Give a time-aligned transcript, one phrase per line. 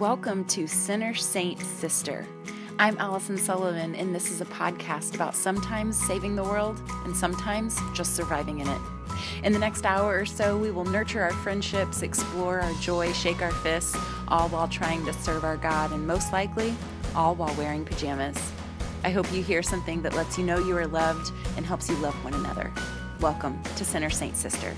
[0.00, 2.26] Welcome to Sinner Saint Sister.
[2.80, 7.78] I'm Allison Sullivan, and this is a podcast about sometimes saving the world and sometimes
[7.92, 8.80] just surviving in it.
[9.44, 13.40] In the next hour or so, we will nurture our friendships, explore our joy, shake
[13.40, 13.96] our fists,
[14.26, 16.74] all while trying to serve our God, and most likely,
[17.14, 18.36] all while wearing pajamas.
[19.04, 21.94] I hope you hear something that lets you know you are loved and helps you
[21.98, 22.72] love one another.
[23.20, 24.74] Welcome to Sinner Saint Sister.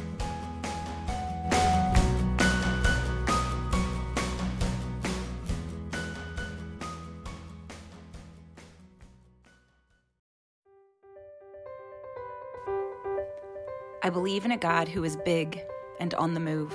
[14.16, 15.61] Believe in a God who is big
[16.01, 16.73] and on the move,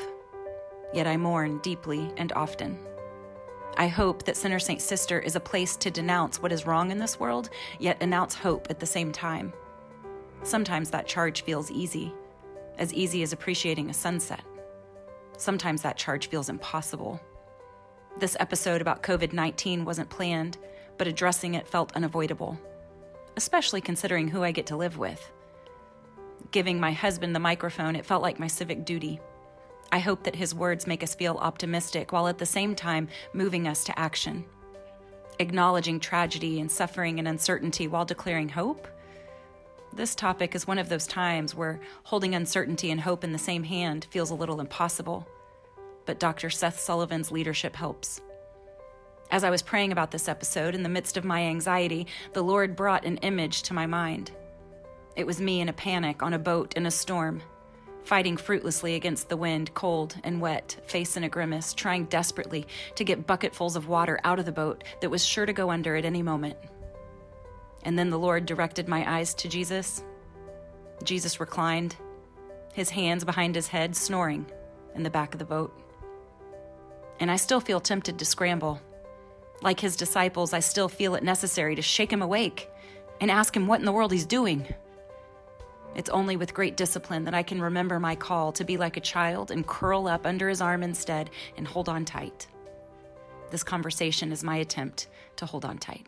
[0.94, 2.78] yet I mourn deeply and often.
[3.78, 7.00] I hope that Sinner Saint Sister is a place to denounce what is wrong in
[7.00, 9.54] this world, yet announce hope at the same time.
[10.44, 12.14] Sometimes that charge feels easy,
[12.78, 14.44] as easy as appreciating a sunset.
[15.36, 17.20] Sometimes that charge feels impossible.
[18.20, 20.60] This episode about COVID 19 wasn't planned,
[21.00, 22.60] but addressing it felt unavoidable,
[23.36, 25.32] especially considering who I get to live with
[26.52, 29.20] giving my husband the microphone, it felt like my civic duty.
[29.92, 33.68] I hope that his words make us feel optimistic while at the same time moving
[33.68, 34.46] us to action.
[35.40, 38.88] Acknowledging tragedy and suffering and uncertainty while declaring hope?
[39.94, 43.64] This topic is one of those times where holding uncertainty and hope in the same
[43.64, 45.28] hand feels a little impossible.
[46.06, 46.50] But Dr.
[46.50, 48.22] Seth Sullivan's leadership helps.
[49.32, 52.76] As I was praying about this episode, in the midst of my anxiety, the Lord
[52.76, 54.32] brought an image to my mind.
[55.16, 57.42] It was me in a panic on a boat in a storm,
[58.04, 63.04] fighting fruitlessly against the wind, cold and wet, face in a grimace, trying desperately to
[63.04, 66.06] get bucketfuls of water out of the boat that was sure to go under at
[66.06, 66.58] any moment.
[67.84, 70.04] And then the Lord directed my eyes to Jesus.
[71.04, 71.96] Jesus reclined,
[72.74, 74.46] his hands behind his head, snoring
[74.96, 75.78] in the back of the boat.
[77.20, 78.80] And I still feel tempted to scramble.
[79.62, 82.70] Like his disciples, I still feel it necessary to shake him awake
[83.20, 84.74] and ask him what in the world he's doing.
[85.94, 89.02] It's only with great discipline that I can remember my call to be like a
[89.02, 92.48] child and curl up under his arm instead and hold on tight.
[93.50, 96.08] This conversation is my attempt to hold on tight.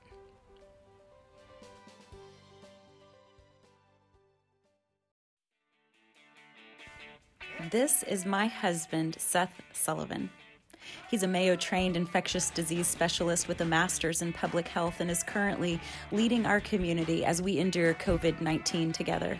[7.69, 10.29] This is my husband, Seth Sullivan.
[11.09, 15.23] He's a Mayo trained infectious disease specialist with a master's in public health and is
[15.23, 15.79] currently
[16.11, 19.37] leading our community as we endure COVID 19 together.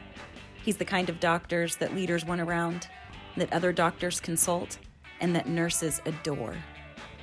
[0.63, 2.88] He's the kind of doctors that leaders want around,
[3.35, 4.78] that other doctors consult,
[5.19, 6.56] and that nurses adore.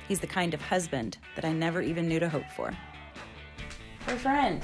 [0.07, 2.71] He's the kind of husband that I never even knew to hope for.
[4.05, 4.61] Hey, friend.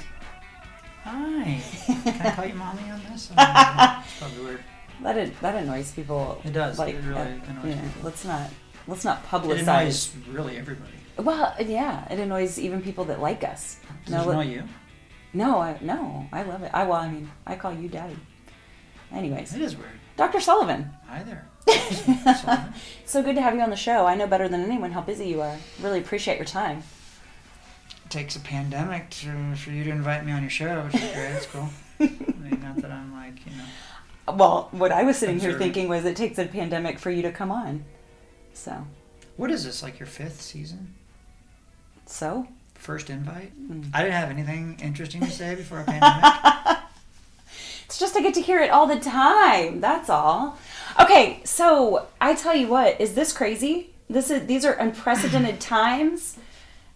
[1.02, 1.60] Hi.
[1.86, 3.32] Can I call you mommy on this?
[3.36, 4.64] it's probably weird.
[5.02, 6.40] That that annoys people.
[6.44, 6.78] It does.
[6.78, 8.02] Like, it really uh, annoys yeah, people.
[8.02, 8.50] let's not
[8.86, 9.50] let's not publicize.
[9.50, 10.92] It annoys really everybody.
[11.16, 13.80] Well, yeah, it annoys even people that like us.
[14.06, 14.64] Does it annoy you?
[15.32, 16.70] No, I, no, I love it.
[16.74, 18.16] I well, I mean, I call you daddy.
[19.12, 19.90] Anyways, It is weird.
[20.16, 20.40] Dr.
[20.40, 20.90] Sullivan.
[21.08, 21.46] Hi there.
[23.04, 24.04] So good to have you on the show.
[24.06, 25.56] I know better than anyone how busy you are.
[25.80, 26.82] Really appreciate your time.
[28.04, 31.00] It takes a pandemic to, for you to invite me on your show, which is
[31.12, 31.30] great.
[31.32, 31.70] It's cool.
[32.00, 34.34] I mean, not that I'm like, you know.
[34.34, 37.32] Well, what I was sitting here thinking was it takes a pandemic for you to
[37.32, 37.84] come on.
[38.52, 38.86] So,
[39.38, 40.94] What is this, like your fifth season?
[42.04, 43.52] so First invite?
[43.58, 43.88] Mm.
[43.94, 46.77] I didn't have anything interesting to say before a pandemic.
[47.88, 49.80] it's just I get to hear it all the time.
[49.80, 50.58] That's all.
[51.00, 53.94] Okay, so I tell you what, is this crazy?
[54.10, 56.36] This is these are unprecedented times.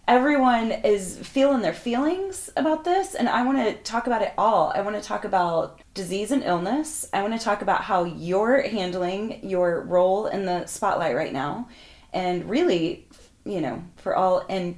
[0.07, 4.71] Everyone is feeling their feelings about this, and I want to talk about it all.
[4.75, 7.09] I want to talk about disease and illness.
[7.11, 11.69] I want to talk about how you're handling your role in the spotlight right now,
[12.13, 13.07] and really,
[13.45, 14.77] you know, for all and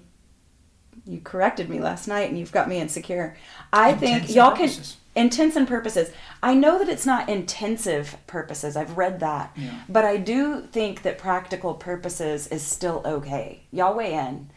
[1.05, 3.35] you corrected me last night, and you've got me insecure.
[3.73, 4.95] I think y'all can purposes.
[5.15, 6.11] Intents and purposes.
[6.43, 8.75] I know that it's not intensive purposes.
[8.75, 9.53] I've read that.
[9.55, 9.81] Yeah.
[9.87, 13.63] But I do think that practical purposes is still okay.
[13.71, 14.49] Y'all weigh in.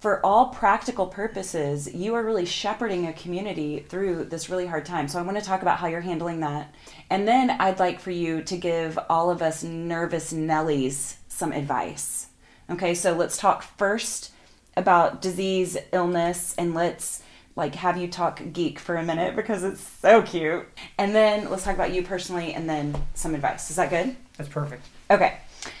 [0.00, 5.08] For all practical purposes, you are really shepherding a community through this really hard time.
[5.08, 6.74] So I want to talk about how you're handling that.
[7.08, 12.26] And then I'd like for you to give all of us nervous Nellies some advice.
[12.68, 14.32] Okay, so let's talk first
[14.76, 17.22] about disease, illness, and let's
[17.56, 20.66] like have you talk geek for a minute because it's so cute.
[20.98, 23.70] And then let's talk about you personally and then some advice.
[23.70, 24.16] Is that good?
[24.36, 24.86] That's perfect.
[25.10, 25.38] Okay.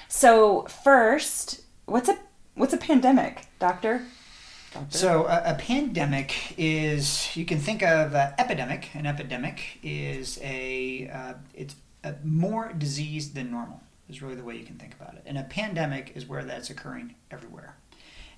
[0.08, 2.18] So first, what's a
[2.54, 4.02] what's a pandemic, doctor?
[4.72, 4.98] Doctor?
[4.98, 8.90] So a, a pandemic is you can think of uh, epidemic.
[8.94, 11.74] An epidemic is a uh, it's
[12.04, 13.80] a more disease than normal.
[14.08, 15.22] Is really the way you can think about it.
[15.24, 17.76] And a pandemic is where that's occurring everywhere.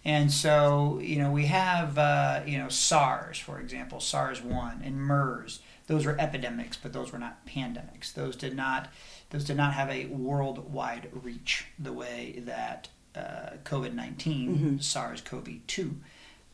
[0.07, 4.97] And so, you know, we have, uh, you know, SARS, for example, SARS 1 and
[5.01, 5.59] MERS.
[5.89, 8.15] Those were epidemics, but those were not pandemics.
[8.15, 8.89] Those did not,
[9.31, 12.87] those did not have a worldwide reach the way that
[13.17, 14.79] uh, COVID 19, Mm-hmm.
[14.79, 15.97] SARS CoV 2,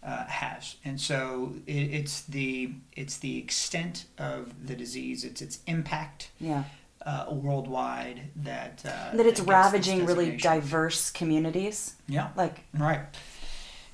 [0.02, 0.76] uh, has.
[0.82, 6.64] And so it, it's, the, it's the extent of the disease, it's its impact Yeah.
[7.04, 8.82] uh, worldwide that.
[8.86, 11.96] Uh, That it's ravaging really diverse communities.
[12.08, 12.28] Yeah.
[12.34, 13.00] Like, Right.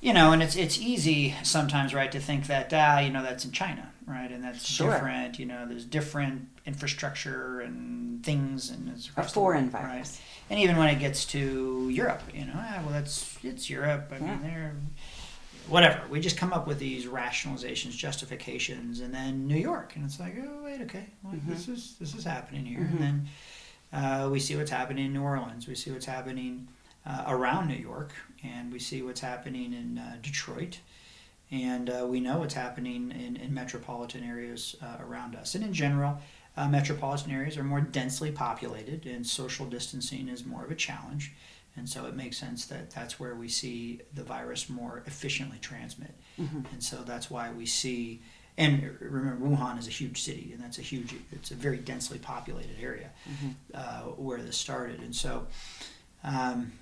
[0.01, 3.43] You know, and it's it's easy sometimes, right, to think that ah, you know, that's
[3.43, 4.91] in China, right, and that's Sure.
[4.93, 5.37] different.
[5.39, 9.83] You know, there's different infrastructure and things, and it's a foreign world, right?
[9.91, 10.21] virus.
[10.49, 14.09] And even when it gets to Europe, you know, ah, well, that's it's Europe.
[14.11, 14.21] I Yeah.
[14.35, 14.75] mean, they're
[15.67, 16.01] whatever.
[16.09, 20.35] We just come up with these rationalizations, justifications, and then New York, and it's like,
[20.41, 21.51] oh wait, okay, well, Mm-hmm.
[21.51, 23.27] this is this is happening here, and then
[23.91, 25.67] uh, we see what's happening in New Orleans.
[25.67, 26.69] We see what's happening
[27.05, 28.13] uh, around New York,
[28.43, 30.79] and we see what's happening in uh, Detroit,
[31.51, 35.55] and uh, we know what's happening in, in metropolitan areas uh, around us.
[35.55, 36.19] And in general,
[36.57, 41.33] uh, metropolitan areas are more densely populated, and social distancing is more of a challenge.
[41.75, 46.13] And so it makes sense that that's where we see the virus more efficiently transmit.
[46.73, 48.21] And so that's why we see,
[48.57, 52.17] and remember, Wuhan is a huge city, and that's a huge, it's a very densely
[52.17, 53.11] populated area
[53.73, 54.99] uh, where this started.
[54.99, 55.47] And so,
[56.23, 56.73] um,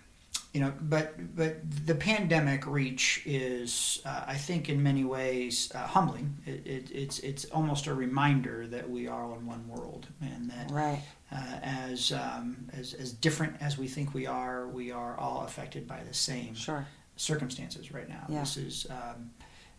[0.54, 5.80] you know, but but the pandemic reach is, uh, I think, in many ways uh,
[5.86, 6.36] humbling.
[6.46, 10.50] It, it, it's it's almost a reminder that we are all in one world, and
[10.50, 11.02] that Right.
[11.32, 15.88] uh, as um, as as different as we think we are, we are all affected
[15.88, 16.88] by the same Sure.
[17.18, 18.26] circumstances right now.
[18.30, 18.40] Yeah.
[18.40, 19.32] This is, um,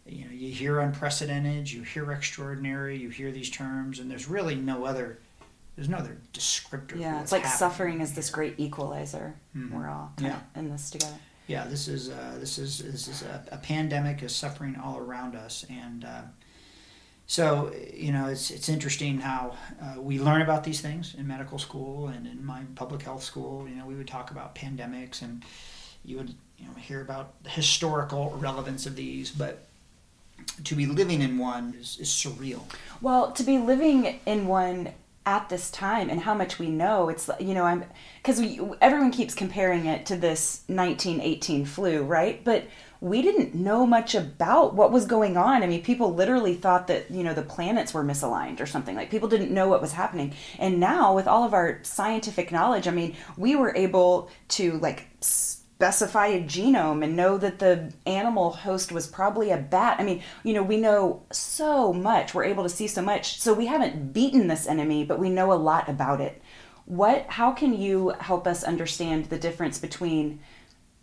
[0.07, 4.55] you know, you hear unprecedented, you hear extraordinary, you hear these terms, and there's really
[4.55, 5.19] no other,
[5.79, 6.99] there's no other descriptor.
[6.99, 7.21] Yeah.
[7.23, 9.37] It's like suffering is this great equalizer.
[9.57, 9.71] Mhm.
[9.71, 10.37] We're all kind Yeah.
[10.39, 11.15] of in this together.
[11.47, 15.37] Yeah, this is uh, this is this is a, a pandemic is suffering all around
[15.37, 16.23] us, and uh,
[17.29, 21.59] so you know it's it's interesting how uh, we learn about these things in medical
[21.59, 23.69] school and in my public health school.
[23.69, 25.45] You know, we would talk about pandemics, and
[26.05, 29.65] you would you know hear about the historical relevance of these, but
[30.65, 32.63] to be living in one is, is surreal.
[33.01, 34.93] Well, to be living in one
[35.29, 37.85] at this time and how much we know, it's you know I'm
[38.17, 42.43] because we everyone keeps comparing it to this 1918 flu, right?
[42.43, 42.67] But
[43.03, 45.63] we didn't know much about what was going on.
[45.63, 48.97] I mean, people literally thought that you know the planets were misaligned or something.
[48.97, 50.33] Like people didn't know what was happening.
[50.59, 55.09] And now with all of our scientific knowledge, I mean, we were able to like
[55.79, 59.95] specify a genome and know that the animal host was probably a bat.
[60.01, 62.35] I mean, you know, we know so much.
[62.35, 63.39] We're able to see so much.
[63.39, 66.43] So we haven't beaten this enemy, but we know a lot about it.
[66.87, 70.41] What how can you help us understand the difference between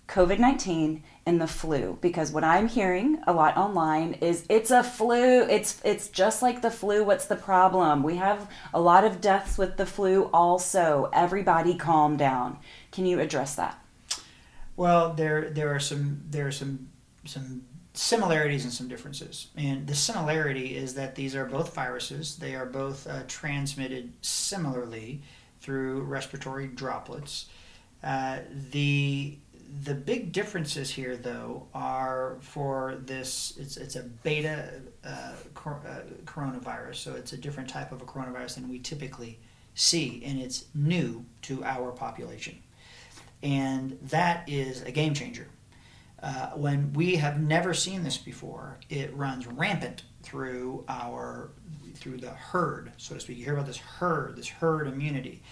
[0.10, 5.44] COVID-19 and the flu because what I'm hearing a lot online is it's a flu.
[5.44, 7.02] It's it's just like the flu.
[7.02, 8.04] What's the problem?
[8.04, 11.10] We have a lot of deaths with the flu also.
[11.14, 12.58] Everybody calm down.
[12.92, 13.80] Can you address that?
[14.76, 16.90] Well, there there are some there are some
[17.26, 17.64] some
[17.94, 19.48] similarities and some differences.
[19.56, 22.36] And the similarity is that these are both viruses.
[22.38, 25.22] They are both uh, transmitted similarly
[25.62, 27.48] through respiratory droplets.
[28.04, 28.40] Uh,
[28.72, 29.38] the
[29.84, 33.54] the big differences here, though, are for this.
[33.58, 38.06] It's it's a beta uh, cor- uh, coronavirus, so it's a different type of a
[38.06, 39.40] coronavirus than we typically
[39.74, 42.58] see, and it's new to our population
[43.44, 45.48] and that is a game changer.
[46.22, 51.52] Uh, when we have never seen this before, it runs rampant through our
[51.94, 53.38] through the herd, so to speak.
[53.38, 55.44] You hear about this herd, this herd immunity,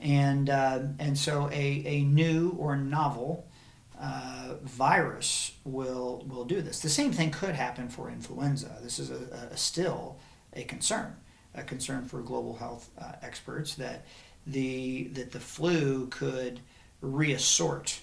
[0.00, 3.46] and uh, and so a, a new or novel
[4.00, 6.80] uh, virus will will do this.
[6.80, 8.76] The same thing could happen for influenza.
[8.82, 10.18] This is a, a still
[10.54, 11.14] a concern,
[11.54, 14.06] a concern for global health uh, experts that
[14.46, 16.60] the that the flu could
[17.00, 18.00] reassort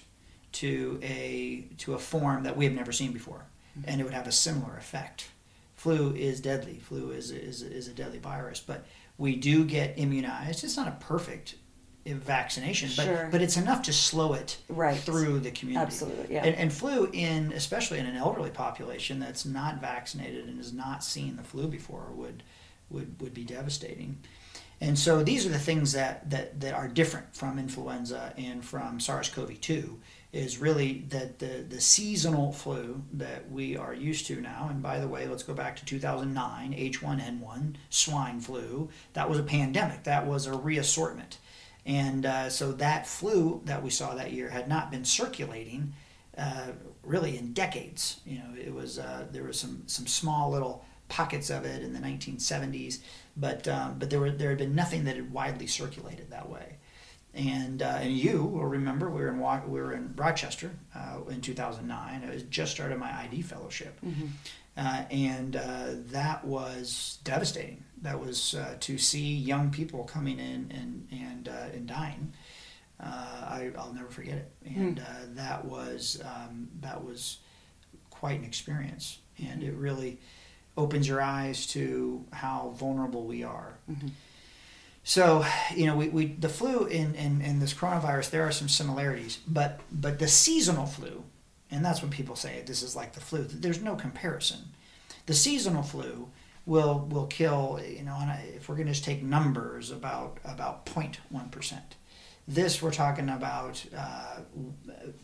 [0.52, 3.44] to a to a form that we have never seen before,
[3.84, 5.28] and it would have a similar effect.
[5.74, 6.78] Flu is deadly.
[6.78, 8.86] Flu is is is a deadly virus, but
[9.18, 10.64] we do get immunized.
[10.64, 11.56] It's not a perfect
[12.06, 13.28] uh, vaccination, but Sure.
[13.30, 14.96] but it's enough to slow it Right.
[14.98, 15.84] through the community.
[15.86, 16.44] Absolutely, yeah.
[16.44, 21.04] And, and flu in especially in an elderly population that's not vaccinated and has not
[21.04, 22.42] seen the flu before would
[22.88, 24.18] would would be devastating.
[24.80, 29.00] And so these are the things that, that, that are different from influenza and from
[29.00, 29.96] SARS-CoV-2
[30.32, 34.68] is really that the, the seasonal flu that we are used to now.
[34.70, 38.90] And by the way, let's go back to 2009, H1N1, swine flu.
[39.14, 40.04] That was a pandemic.
[40.04, 41.38] That was a reassortment.
[41.86, 45.94] And uh, so that flu that we saw that year had not been circulating
[46.36, 48.20] uh, really in decades.
[48.26, 51.92] You know, it was uh, there was some some small little pockets of it in
[51.92, 52.98] the 1970s,
[53.36, 56.76] but um, but there were there had been nothing that had widely circulated that way.
[57.34, 59.38] And uh, and you will remember we were in
[59.70, 62.24] we were in Rochester uh, in 2009.
[62.24, 64.26] I was just started my ID fellowship, mm-hmm.
[64.76, 67.84] uh, and uh, that was devastating.
[68.00, 72.32] That was uh, to see young people coming in and and uh, and dying.
[72.98, 75.34] I, will never forget it, and mm.
[75.36, 77.38] that was um, that was
[78.08, 80.18] quite an experience, and it really
[80.76, 83.78] opens your eyes to how vulnerable we are.
[83.90, 84.08] Mm-hmm.
[85.04, 88.68] So, you know, we, we the flu in, in, in this coronavirus, there are some
[88.68, 91.22] similarities, but but the seasonal flu,
[91.70, 93.44] and that's when people say this is like the flu.
[93.44, 94.58] There's no comparison.
[95.26, 96.28] The seasonal flu
[96.66, 98.18] will will kill, you know,
[98.56, 101.94] if we're going to just take numbers, about about 0.1 percent.
[102.48, 103.84] This we're talking about.
[103.96, 104.40] Uh,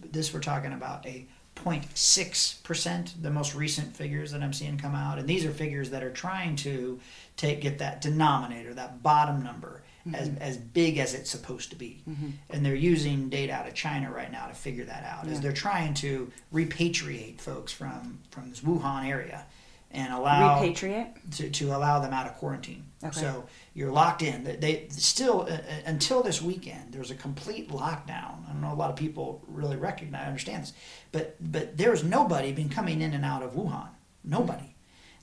[0.00, 5.18] this we're talking about a 0.6%, the most recent figures that I'm seeing come out.
[5.18, 7.00] And these are figures that are trying to
[7.36, 10.14] take get that denominator, that bottom number, mm-hmm.
[10.14, 12.02] as, as big as it's supposed to be.
[12.08, 12.30] Mm-hmm.
[12.50, 15.26] And they're using data out of China right now to figure that out.
[15.26, 15.32] Yeah.
[15.32, 19.44] As they're trying to repatriate folks from, from this Wuhan area
[19.92, 22.84] and allow repatriate to, to allow them out of quarantine.
[23.04, 23.20] Okay.
[23.20, 23.44] So
[23.74, 24.44] you're locked in.
[24.44, 26.92] They still uh, uh, until this weekend.
[26.92, 28.48] There's a complete lockdown.
[28.48, 30.72] I don't know a lot of people really recognize, understand this,
[31.10, 33.88] but but there's nobody been coming in and out of Wuhan.
[34.24, 34.74] Nobody.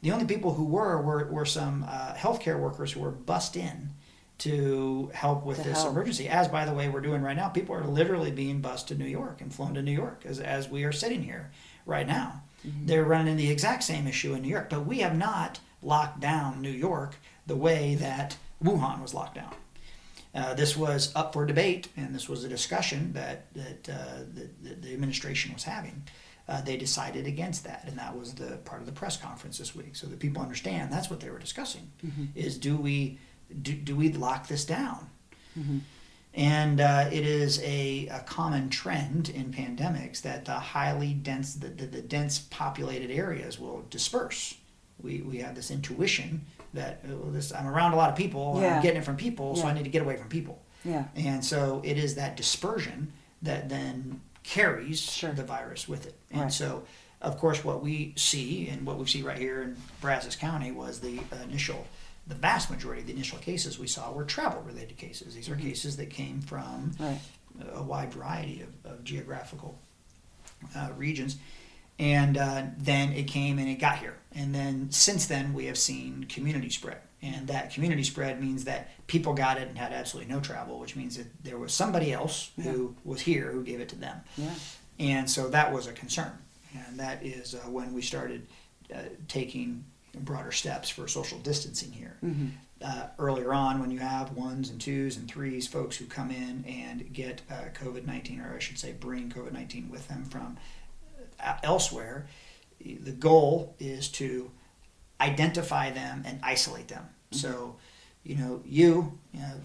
[0.01, 3.89] The only people who were were, were some uh, healthcare workers who were bussed in
[4.39, 5.91] to help with to this help.
[5.91, 6.27] emergency.
[6.27, 7.49] As by the way, we're doing right now.
[7.49, 10.69] People are literally being bussed to New York and flown to New York as as
[10.69, 11.51] we are sitting here
[11.85, 12.43] right now.
[12.67, 12.85] Mm-hmm.
[12.85, 16.61] They're running the exact same issue in New York, but we have not locked down
[16.61, 17.15] New York
[17.47, 19.53] the way that Wuhan was locked down.
[20.35, 24.75] Uh, this was up for debate, and this was a discussion that that, uh, the,
[24.75, 26.03] the administration was having.
[26.47, 29.75] Uh, they decided against that, and that was the part of the press conference this
[29.75, 32.25] week, so that people understand that's what they were discussing: mm-hmm.
[32.35, 33.17] is do we
[33.61, 35.09] do, do we lock this down?
[35.57, 35.79] Mm-hmm.
[36.39, 41.67] And uh, it is a, a, common trend in pandemics that the highly dense, the,
[41.67, 44.55] the, the, dense populated areas will disperse.
[45.01, 48.77] We, we have this intuition that oh, this, I'm around a lot of people, yeah.
[48.77, 49.63] I'm getting it from people, yeah.
[49.63, 50.62] so I need to get away from people.
[50.86, 51.03] Yeah.
[51.13, 55.34] And so it is that dispersion that then carries sure.
[55.34, 56.15] the virus with it.
[56.31, 56.53] And right.
[56.53, 56.84] so,
[57.22, 61.01] of course, what we see and what we see right here in Brazos County was
[61.01, 61.86] the initial
[62.29, 65.36] the vast majority of the initial cases we saw were travel related cases.
[65.36, 65.67] These are mm-hmm.
[65.67, 67.19] cases that came from right.
[67.74, 69.79] a wide variety of, of geographical
[70.75, 71.38] uh, regions.
[71.98, 74.15] And uh, then it came and it got here.
[74.33, 77.00] And then since then, we have seen community spread.
[77.21, 80.95] And that community spread means that people got it and had absolutely no travel, which
[80.95, 82.71] means that there was somebody else yeah.
[82.71, 84.21] who was here who gave it to them.
[84.38, 84.53] Yeah.
[85.00, 86.31] And so that was a concern.
[86.88, 88.48] And that is uh, when we started
[88.93, 89.83] uh, taking
[90.19, 92.17] broader steps for social distancing here.
[92.23, 92.47] Mm-hmm.
[92.81, 96.63] Uh, earlier on, when you have ones and twos and threes, folks who come in
[96.65, 100.57] and get uh, COVID 19, or I should say, bring COVID 19 with them from
[101.43, 102.27] uh, elsewhere,
[102.79, 104.49] the goal is to
[105.19, 107.03] identify them and isolate them.
[107.03, 107.38] Mm-hmm.
[107.38, 107.75] So,
[108.23, 109.55] you know, you, you know,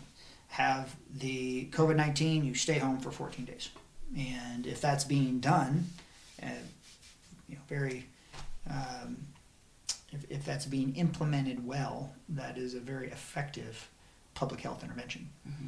[0.48, 3.70] have the COVID 19, you stay home for 14 days.
[4.16, 5.86] And if that's being done,
[6.42, 6.46] uh,
[7.48, 8.06] you know, very
[8.70, 9.16] um,
[10.14, 13.88] if, if that's being implemented well, that is a very effective
[14.34, 15.28] public health intervention.
[15.48, 15.66] Mm-hmm.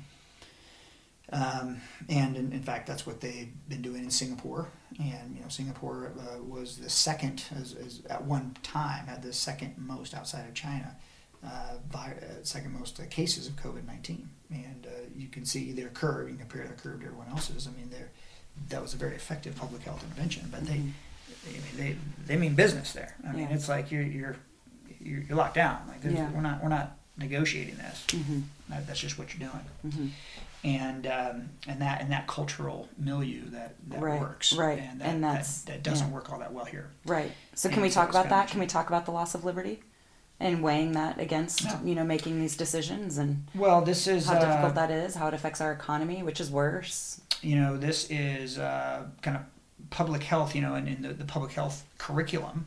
[1.32, 4.68] Um, and in, in, fact, that's what they've been doing in Singapore.
[5.00, 9.32] And you know, Singapore uh, was the second, as, as, at one time, had the
[9.32, 10.94] second most outside of China,
[11.44, 14.28] uh, by, uh, second most uh, cases of COVID nineteen.
[14.50, 16.28] And uh, you can see their curve.
[16.28, 17.66] You can compare their curve to everyone else's.
[17.66, 17.92] I mean,
[18.68, 20.48] that was a very effective public health intervention.
[20.52, 20.72] But mm-hmm.
[20.72, 20.92] they
[21.76, 23.16] they they mean business there.
[23.26, 24.36] I mean, it's like you're you're
[25.00, 25.80] you're, you're locked down.
[25.88, 26.30] Like yeah.
[26.30, 28.04] we're not we're not negotiating this.
[28.08, 28.40] Mm-hmm.
[28.68, 29.64] That, that's just what you're doing.
[29.86, 30.06] Mm-hmm.
[30.64, 34.20] And um, and that and that cultural milieu that, that right.
[34.20, 34.52] works.
[34.52, 34.78] Right.
[34.78, 36.14] And, that, and that's that, that doesn't yeah.
[36.14, 36.90] work all that well here.
[37.04, 37.30] Right.
[37.54, 38.48] So can and we talk about that?
[38.48, 39.82] Can we talk about the loss of liberty?
[40.38, 41.82] and weighing that against yeah.
[41.82, 45.28] you know making these decisions and well this is how difficult uh, that is how
[45.28, 49.42] it affects our economy which is worse you know this is uh, kind of
[49.90, 52.66] public health, you know, and in the, the public health curriculum,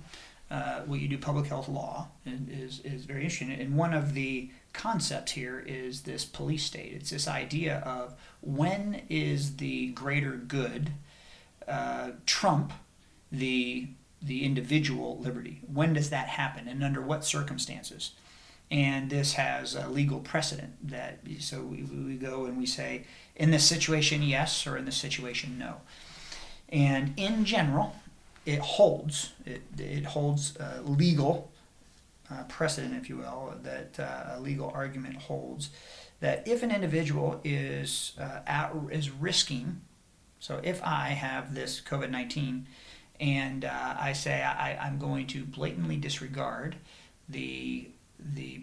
[0.52, 3.52] uh, what you do public health law is, is very interesting.
[3.52, 6.94] And one of the concepts here is this police state.
[6.94, 10.92] It's this idea of when is the greater good
[11.68, 12.74] uh, trump
[13.32, 13.90] the
[14.22, 15.62] the individual liberty?
[15.72, 18.12] When does that happen, and under what circumstances?
[18.72, 23.52] And this has a legal precedent that so we, we go and we say in
[23.52, 25.78] this situation yes or in this situation no
[26.72, 27.96] And in general,
[28.46, 31.52] it holds it, it holds uh, legal
[32.32, 35.70] uh, precedent, if you will, that uh, a legal argument holds
[36.20, 39.82] that if an individual is uh, at, is risking,
[40.40, 42.68] so if I have this COVID nineteen,
[43.20, 46.76] and uh, I say I, I'm going to blatantly disregard
[47.28, 48.62] the the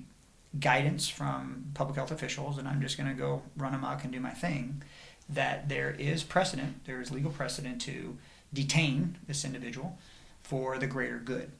[0.60, 4.20] guidance from public health officials, and I'm just going to go run amok and do
[4.20, 4.82] my thing,
[5.28, 8.16] that there is precedent, there is legal precedent to
[8.52, 9.98] detain this individual
[10.42, 11.50] for the greater good.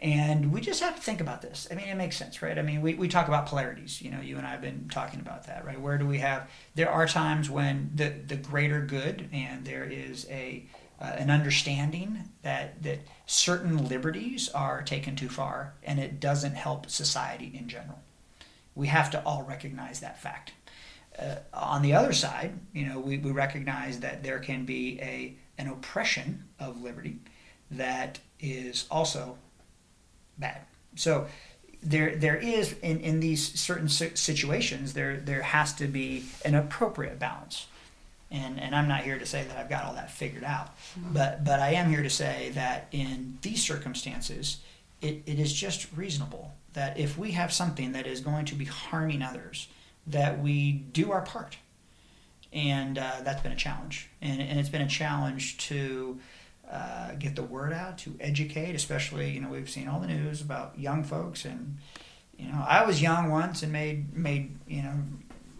[0.00, 1.66] And we just have to think about this.
[1.70, 2.56] I mean, it makes sense, right?
[2.56, 4.00] I mean, we, we talk about polarities.
[4.00, 5.80] You know, you and I have been talking about that, right?
[5.80, 10.24] Where do we have, there are times when the, the greater good and there is
[10.30, 10.66] a,
[11.00, 16.88] uh, an understanding that, that certain liberties are taken too far and it doesn't help
[16.88, 17.98] society in general.
[18.76, 20.52] We have to all recognize that fact.
[21.18, 25.34] Uh, on the other side, you know, we, we recognize that there can be a,
[25.58, 27.18] an oppression of liberty
[27.70, 29.36] that is also
[30.38, 30.60] bad.
[30.94, 31.26] So
[31.82, 37.18] there there is in, in these certain situations there there has to be an appropriate
[37.18, 37.66] balance.
[38.30, 40.76] And and I'm not here to say that I've got all that figured out.
[40.76, 41.14] Mm-hmm.
[41.14, 44.58] But but I am here to say that in these circumstances
[45.00, 48.64] it, it is just reasonable that if we have something that is going to be
[48.64, 49.68] harming others,
[50.10, 51.56] that we do our part.
[52.52, 54.08] And uh, that's been a challenge.
[54.22, 56.18] And, and it's been a challenge to
[56.70, 60.40] uh, get the word out, to educate, especially, you know, we've seen all the news
[60.40, 61.44] about young folks.
[61.44, 61.76] And,
[62.38, 64.94] you know, I was young once and made, made you know,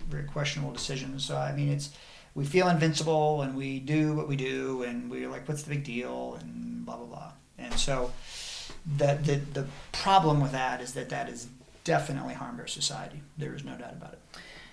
[0.09, 1.25] very questionable decisions.
[1.25, 1.91] So, I mean, it's,
[2.35, 5.85] we feel invincible and we do what we do and we're like, what's the big
[5.85, 6.39] deal?
[6.41, 7.33] And blah, blah, blah.
[7.59, 8.13] And so
[8.97, 11.49] the, the, the problem with that is that that has
[11.85, 13.21] definitely harmed our society.
[13.37, 14.18] There is no doubt about it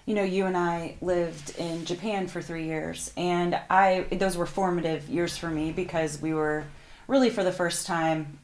[0.05, 4.45] you know, you and I lived in Japan for three years, and I those were
[4.45, 6.65] formative years for me because we were
[7.07, 8.39] really for the first time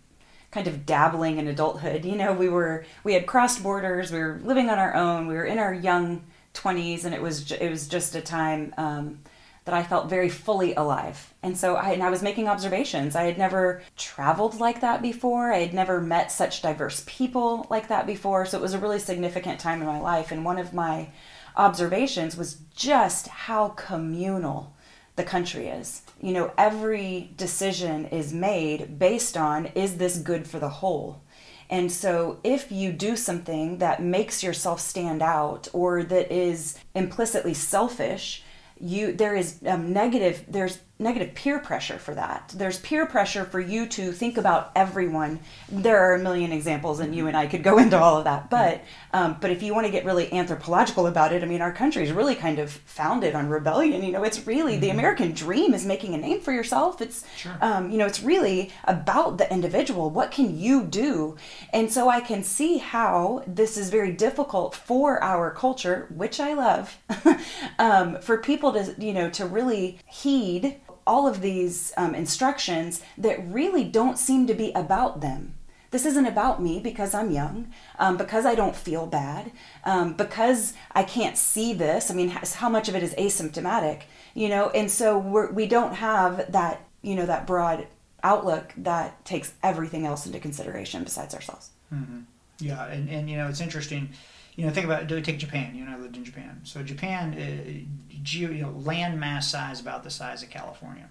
[0.49, 2.03] kind of dabbling in adulthood.
[2.03, 5.35] You know, we were we had crossed borders, we were living on our own, we
[5.35, 8.73] were in our young twenties, and it was it was just a time.
[8.77, 9.19] Um,
[9.65, 11.33] that I felt very fully alive.
[11.43, 13.15] And so I, and I was making observations.
[13.15, 15.53] I had never traveled like that before.
[15.53, 18.45] I had never met such diverse people like that before.
[18.45, 20.31] So it was a really significant time in my life.
[20.31, 21.09] And one of my
[21.55, 24.73] observations was just how communal
[25.15, 26.01] the country is.
[26.21, 31.21] You know, every decision is made based on is this good for the whole?
[31.69, 37.53] And so, if you do something that makes yourself stand out or that is implicitly
[37.53, 38.43] selfish,
[38.77, 40.43] you there is um, negative.
[40.49, 42.53] There's negative peer pressure for that.
[42.55, 45.39] There's peer pressure for you to think about everyone.
[45.69, 48.49] There are a million examples, and you and I could go into all of that.
[48.49, 48.83] But
[49.13, 52.03] um, but if you want to get really anthropological about it, I mean, our country
[52.03, 54.03] is really kind of founded on rebellion.
[54.03, 54.81] You know, it's really mm-hmm.
[54.81, 57.01] the American dream is making a name for yourself.
[57.01, 57.57] It's sure.
[57.61, 60.09] um, you know, it's really about the individual.
[60.09, 61.35] What can you do?
[61.73, 66.53] And so I can see how this is very difficult for our culture, which I
[66.53, 66.97] love,
[67.79, 70.79] um, for people to you know to really heed
[71.11, 75.53] all of these um, instructions that really don't seem to be about them.
[75.91, 77.57] This isn't about me because I'm young,
[77.99, 79.51] um, because I don't feel bad,
[79.83, 82.09] um, because I can't see this.
[82.09, 84.69] I mean, how much of it is asymptomatic, you know?
[84.69, 87.87] And so we're, we don't have that, you know, that broad
[88.23, 91.71] outlook that takes everything else into consideration besides ourselves.
[91.93, 92.21] Mm-hmm.
[92.59, 94.11] Yeah, and, and you know, it's interesting
[94.55, 95.75] you know, think about do we take Japan?
[95.75, 96.61] You and I lived in Japan.
[96.63, 101.09] So Japan, uh, geo, you know, land mass size about the size of California.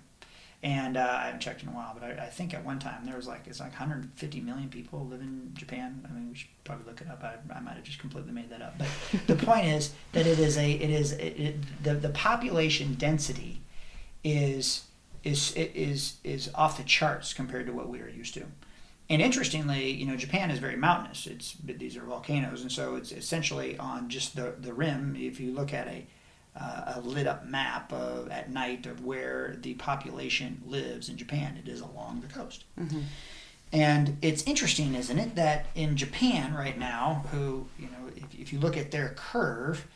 [0.62, 3.06] And uh, I haven't checked in a while, but I, I, think at one time
[3.06, 6.06] there was like it's like 150 million people live in Japan.
[6.06, 7.24] I mean, we should probably look it up.
[7.24, 8.76] I, I might have just completely made that up.
[8.76, 8.88] But
[9.26, 13.62] the point is that it is a it is it, it, the the population density
[14.22, 14.84] is
[15.24, 18.44] is is is off the charts compared to what we are used to.
[19.10, 21.26] And interestingly, you know, Japan is very mountainous.
[21.26, 25.16] It's these are volcanoes, and so it's essentially on just the the rim.
[25.18, 26.06] If you look at a
[26.56, 31.60] uh, a lit up map of, at night of where the population lives in Japan,
[31.62, 32.64] it is along the coast.
[32.78, 33.00] Mm-hmm.
[33.72, 38.52] And it's interesting, isn't it, that in Japan right now, who you know, if, if
[38.52, 39.88] you look at their curve,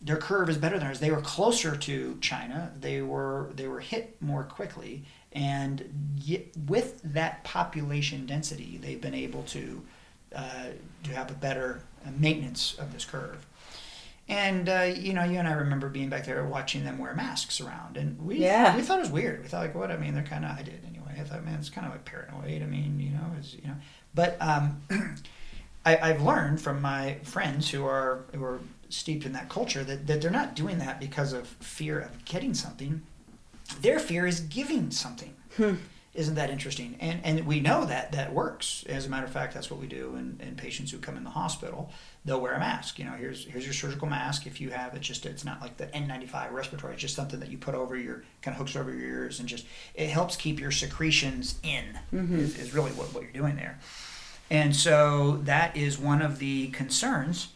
[0.00, 1.00] their curve is better than ours.
[1.00, 2.72] They were closer to China.
[2.80, 5.04] They were they were hit more quickly,
[5.34, 5.90] and
[6.68, 9.82] with that population density, they've been able to
[10.34, 10.66] uh,
[11.04, 13.46] to have a better uh, maintenance of this curve.
[14.28, 17.60] And uh, you know, you and I remember being back there watching them wear masks
[17.60, 18.76] around, and we yeah.
[18.76, 19.42] we thought it was weird.
[19.42, 19.90] We thought like, what?
[19.90, 20.52] I mean, they're kind of.
[20.52, 21.16] I did anyway.
[21.18, 22.62] I thought, man, it's kind of like paranoid.
[22.62, 23.76] I mean, you know, it's you know,
[24.14, 24.80] but um,
[25.84, 30.06] I, I've learned from my friends who are who are steeped in that culture that,
[30.06, 33.02] that they're not doing that because of fear of getting something
[33.80, 35.34] their fear is giving something.
[35.56, 35.74] Hmm.
[36.14, 36.96] Isn't that interesting?
[37.00, 38.84] And and we know that that works.
[38.86, 41.24] As a matter of fact, that's what we do in, in patients who come in
[41.24, 41.90] the hospital.
[42.26, 42.98] They'll wear a mask.
[42.98, 44.46] You know, here's here's your surgical mask.
[44.46, 46.92] If you have it, just it's not like the N95 respiratory.
[46.92, 49.48] It's just something that you put over your kind of hooks over your ears and
[49.48, 51.98] just it helps keep your secretions in.
[52.12, 52.40] Mm-hmm.
[52.40, 53.78] Is, is really what, what you're doing there.
[54.50, 57.48] And so that is one of the concerns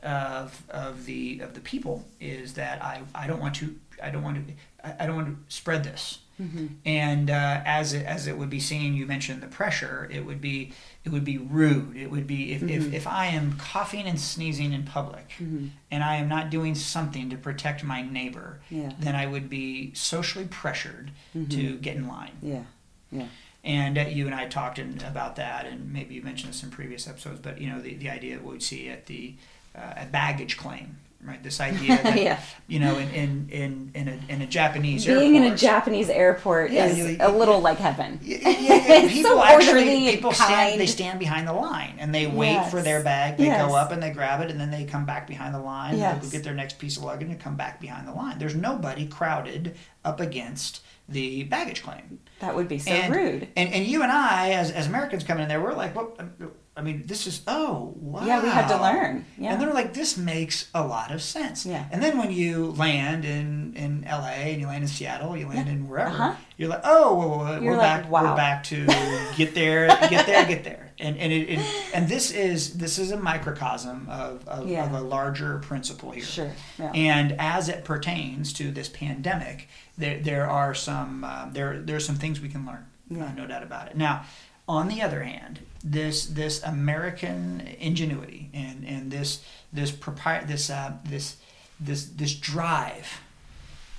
[0.00, 4.22] of, of the of the people is that I, I don't want to I don't
[4.22, 4.54] want to
[4.86, 6.18] I, I don't want to spread this.
[6.40, 6.66] Mm-hmm.
[6.84, 10.06] And uh, as it, as it would be seen, you mentioned the pressure.
[10.12, 10.72] It would be
[11.04, 11.96] it would be rude.
[11.96, 12.92] It would be if, if, Mhm.
[12.92, 15.70] if I am coughing and sneezing in public, Mhm.
[15.90, 18.92] and I am not doing something to protect my neighbor, Yeah.
[18.98, 21.48] then I would be socially pressured Mhm.
[21.50, 22.32] to get in line.
[22.42, 22.64] Yeah.
[23.12, 23.28] Yeah.
[23.62, 26.70] And uh, you and I talked in, about that, and maybe you mentioned this in
[26.70, 27.38] previous episodes.
[27.40, 29.34] But you know, the, the idea that we would see at the
[29.76, 31.42] uh, a baggage claim, right?
[31.42, 32.40] This idea that yeah.
[32.66, 36.08] you know, in in in, in a in a Japanese Being in a airport- Japanese
[36.10, 38.18] airport Yeah, is you- a little like heaven.
[38.22, 39.08] Yeah, yeah.
[39.08, 42.70] People so actually people stand they stand behind the line and they wait Yes.
[42.70, 43.36] for their bag.
[43.38, 43.66] They Yes.
[43.66, 45.92] go up and they grab it and then they come back behind the line.
[45.94, 46.24] They Yes.
[46.24, 48.38] go get their next piece of luggage and come back behind the line.
[48.38, 52.18] There's nobody crowded up against the baggage claim.
[52.40, 53.48] That would be so and, rude.
[53.56, 56.32] And and you and I as as Americans coming in there, we're like, well, um,
[56.78, 58.26] I mean, this is oh wow.
[58.26, 59.24] Yeah, we had to learn.
[59.38, 59.52] Yeah.
[59.52, 61.64] And they're like, this makes a lot of sense.
[61.64, 61.86] Yeah.
[61.90, 65.68] And then when you land in, in LA and you land in Seattle, you land
[65.68, 65.72] Yeah.
[65.72, 66.34] in wherever, Uh-huh.
[66.58, 68.10] you're like, oh, whoa, whoa, whoa, we're like, back.
[68.10, 68.24] wow.
[68.24, 68.84] We're back to
[69.36, 70.92] get there, get there, get there.
[70.98, 71.60] And and it, it
[71.94, 74.84] and this is this is a microcosm of of, Yeah.
[74.84, 76.24] of a larger principle here.
[76.24, 76.52] Sure.
[76.78, 76.90] Yeah.
[76.92, 82.00] And as it pertains to this pandemic, there there are some um, there there are
[82.00, 83.26] some things we can learn, Yeah.
[83.26, 83.96] uh, no doubt about it.
[83.96, 84.24] Now,
[84.68, 90.92] on the other hand, this this American ingenuity and and this this propri- this uh,
[91.04, 91.36] this
[91.80, 93.20] this this drive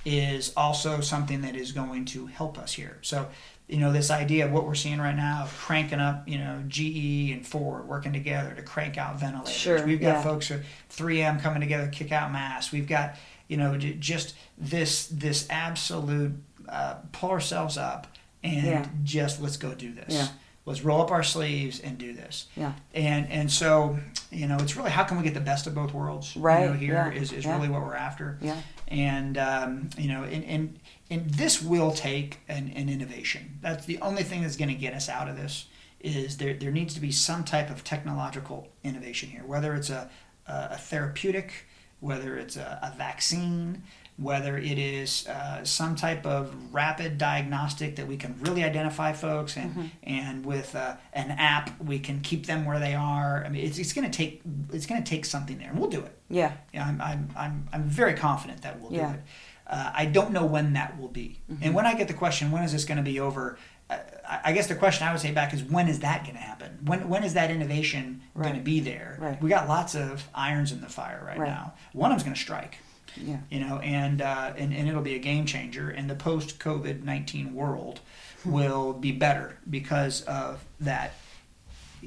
[0.04, 2.98] is also something that is going to help us here.
[3.02, 3.28] So,
[3.68, 6.62] you know, this idea of what we're seeing right now of cranking up, you know,
[6.68, 9.52] GE and Ford working together to crank out ventilators.
[9.54, 10.22] Sure, We've got yeah.
[10.22, 12.72] folks at 3M coming together to kick out masks.
[12.72, 13.16] We've got,
[13.48, 16.32] you know, just this this absolute
[16.68, 18.06] uh, pull ourselves up
[18.42, 18.86] and Yeah.
[19.04, 20.14] just let's go do this.
[20.14, 20.28] Yeah.
[20.68, 22.46] Let's roll up our sleeves and do this.
[22.56, 22.72] Yeah.
[22.94, 23.98] And and so,
[24.30, 26.34] you know, it's really how can we get the best of both worlds?
[26.36, 27.56] You know, Right, here yeah, is is yeah.
[27.56, 28.60] really what we're after Yeah.
[28.86, 30.78] and um, you know, and, and
[31.10, 33.58] and this will take an, an innovation.
[33.62, 35.66] That's the only thing that's going to get us out of this.
[36.00, 40.10] Is there there needs to be some type of technological innovation here, whether it's a
[40.46, 41.66] a therapeutic,
[42.00, 43.82] whether it's a, a vaccine,
[44.18, 49.56] whether it is uh, some type of rapid diagnostic that we can really identify folks,
[49.56, 49.86] and Mm-hmm.
[50.02, 53.44] and with uh, an app we can keep them where they are.
[53.46, 55.90] I mean, it's, it's going to take it's going to take something there, and we'll
[55.90, 56.18] do it.
[56.28, 56.52] Yeah.
[56.74, 59.02] Yeah, I'm, I'm, I'm, I'm very confident that we'll Yeah.
[59.04, 59.12] Mm-hmm.
[59.12, 59.24] do it.
[59.70, 61.40] Uh, I don't know when that will be.
[61.60, 63.58] And when I get the question, when is this going to be over?
[63.90, 63.98] Uh,
[64.44, 66.78] I, guess the question I would say back is, when is that going to happen?
[66.86, 69.18] When, when is that innovation going to be there?
[69.20, 69.42] Right.
[69.42, 71.48] We got lots of irons in the fire right, Right.
[71.50, 71.74] now.
[71.92, 72.78] One of them's going to strike,
[73.20, 73.38] Yeah.
[73.50, 75.90] you know, and, uh, and, and it'll be a game changer.
[75.90, 78.00] And the post COVID 19 world
[78.44, 78.52] Hmm.
[78.52, 81.14] will be better because of that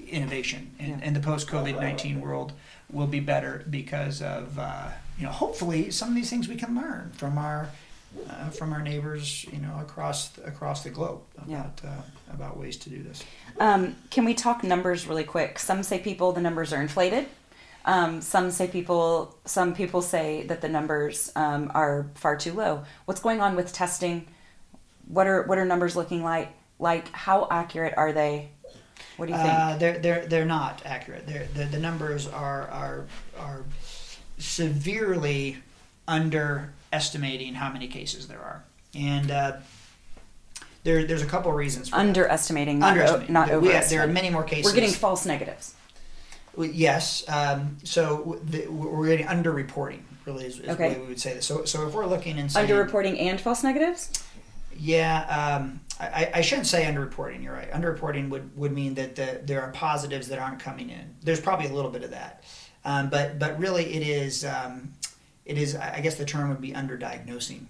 [0.07, 0.71] innovation.
[0.79, 0.99] And, Yeah.
[1.03, 2.53] and the post COVID 19 world
[2.91, 6.75] will be better because of, uh, you know, hopefully some of these things we can
[6.75, 7.69] learn from our.
[8.29, 11.61] Uh, from our neighbors, you know, across across the globe Yeah.
[11.61, 12.01] about uh,
[12.33, 13.23] about ways to do this.
[13.57, 15.57] Um, can we talk numbers really quick?
[15.57, 17.27] Some say people the numbers are inflated.
[17.85, 19.35] Um, some say people.
[19.45, 22.83] Some people say that the numbers um, are far too low.
[23.05, 24.27] What's going on with testing?
[25.07, 26.49] What are what are numbers looking like?
[26.79, 28.49] Like how accurate are they?
[29.17, 29.49] What do you think?
[29.53, 31.25] Uh, they're they're they're not accurate.
[31.27, 33.05] They're, the the numbers are are
[33.37, 33.63] are
[34.37, 35.57] severely
[36.07, 38.63] underestimating how many cases there are,
[38.95, 39.57] and uh,
[40.83, 42.01] there there's a couple reasons for that.
[42.01, 43.33] Underestimating, not, Underestimating.
[43.33, 43.97] not There- we- overestimating.
[43.99, 44.71] There are many more cases.
[44.71, 45.75] We're getting false negatives.
[46.57, 47.23] Yes.
[47.29, 50.01] Um, so the, we're getting underreporting.
[50.25, 50.89] Really is, is Okay.
[50.89, 51.45] the way we would say this.
[51.47, 54.11] So so if we're looking and saying Underreporting and false negatives.
[54.77, 57.43] Yeah, um, I, I shouldn't say underreporting.
[57.43, 57.71] You're right.
[57.71, 61.15] Underreporting would, would mean that the, there are positives that aren't coming in.
[61.21, 62.43] There's probably a little bit of that,
[62.85, 64.93] um, but but really it is um,
[65.45, 65.75] it is.
[65.75, 67.65] I guess the term would be underdiagnosing,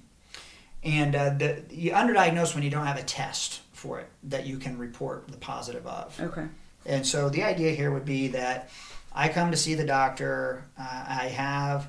[0.84, 4.58] and uh, the you underdiagnose when you don't have a test for it that you
[4.58, 6.18] can report the positive of.
[6.20, 6.46] Okay.
[6.86, 8.70] And so the idea here would be that
[9.14, 10.66] I come to see the doctor.
[10.80, 11.88] Uh, I have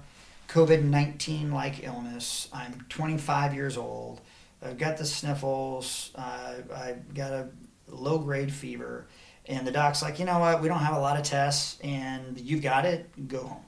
[0.48, 2.48] COVID 19 like illness.
[2.52, 4.20] I'm 25 years old.
[4.64, 6.10] I've got the sniffles.
[6.14, 7.48] Uh, I've got a
[7.88, 9.06] low grade fever.
[9.46, 10.62] And the doc's like, you know what?
[10.62, 13.28] We don't have a lot of tests, and you've got it.
[13.28, 13.64] Go home.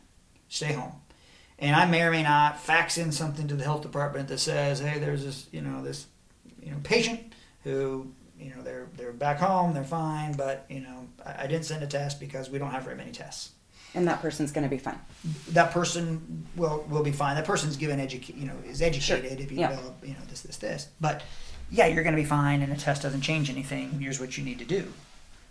[0.49, 0.93] Stay home.
[1.59, 4.79] And I may or may not fax in something to the health department that says,
[4.79, 6.07] hey, there's this, you know, this
[6.63, 8.09] you know patient who
[8.45, 11.83] you know they're they're back home, they're fine, but you know I, I didn't send
[11.83, 13.51] a test because we don't have very many tests.
[13.97, 14.99] And that person's going to be fine.
[15.51, 17.37] That person will will be fine.
[17.37, 19.41] That person's given educa- you know is educated Sure.
[19.41, 19.71] if you Yeah.
[19.71, 20.89] develop you know this this this.
[21.01, 21.23] But
[21.71, 23.99] yeah, you're going to be fine, and a test doesn't change anything.
[24.01, 24.93] Here's what you need to do.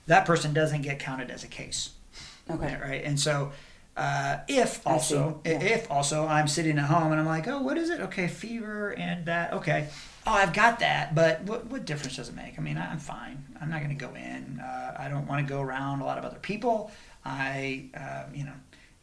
[0.08, 1.90] That person doesn't get counted as a case.
[2.52, 2.78] Okay.
[2.82, 3.04] Right.
[3.04, 3.52] And so,
[3.96, 5.42] uh, if also.
[5.46, 5.62] Yeah.
[5.62, 8.02] if also I'm sitting at home and I'm like, oh, what is it?
[8.02, 9.54] Okay, fever and that.
[9.54, 9.88] Okay.
[10.26, 12.58] Oh, I've got that, but what, what difference does it make?
[12.58, 13.44] I mean, I'm fine.
[13.60, 14.62] I'm not going to go in.
[14.64, 16.92] Uh, I don't want to go around a lot of other people.
[17.26, 18.54] I, uh, you know,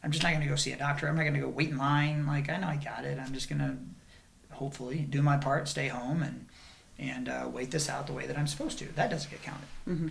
[0.03, 1.07] I'm just not going to go see a doctor.
[1.07, 2.25] I'm not going to go wait in line.
[2.25, 3.19] Like, I know I got it.
[3.19, 3.77] I'm just going to
[4.55, 6.47] hopefully do my part, stay home, and
[6.97, 8.85] and uh, wait this out the way that I'm supposed to.
[8.95, 10.07] That doesn't get counted hmm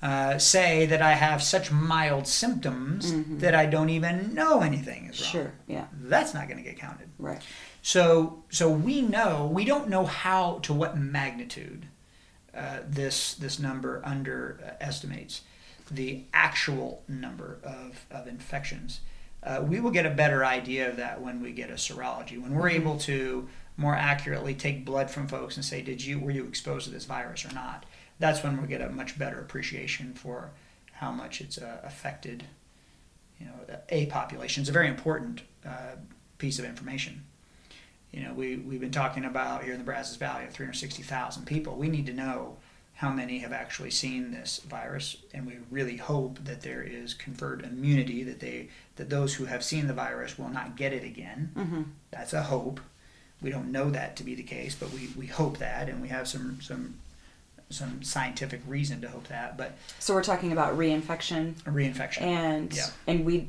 [0.00, 3.40] uh, say that I have such mild symptoms Mhm.
[3.40, 5.30] that I don't even know anything is wrong.
[5.30, 5.52] Sure.
[5.66, 5.86] Yeah.
[5.92, 7.08] That's not going to get counted.
[7.18, 7.42] Right.
[7.82, 11.86] So, so we know we don't know how to what magnitude
[12.54, 15.42] uh, this this number underestimates
[15.90, 19.00] the actual number of, of infections.
[19.42, 22.40] Uh, we will get a better idea of that when we get a serology.
[22.40, 26.30] When we're able to more accurately take blood from folks and say, did you were
[26.32, 27.84] you exposed to this virus or not?
[28.18, 30.50] That's when we'll get a much better appreciation for
[30.92, 32.44] how much it's uh, affected.
[33.38, 34.62] You know, a population.
[34.62, 35.96] It's a very important uh,
[36.38, 37.22] piece of information.
[38.10, 41.76] You know, we, we've been talking about here in the Brazos Valley of 360,000 people.
[41.76, 42.56] We need to know
[42.94, 47.62] how many have actually seen this virus, and we really hope that there is conferred
[47.62, 51.52] immunity, that they that those who have seen the virus will not get it again.
[51.54, 52.80] hmm That's a hope.
[53.40, 56.08] We don't know that to be the case, but we, we hope that, and we
[56.08, 56.94] have some some
[57.70, 59.56] some scientific reason to hope that.
[59.58, 62.86] But So we're talking about reinfection, reinfection, and Yeah.
[63.06, 63.48] and we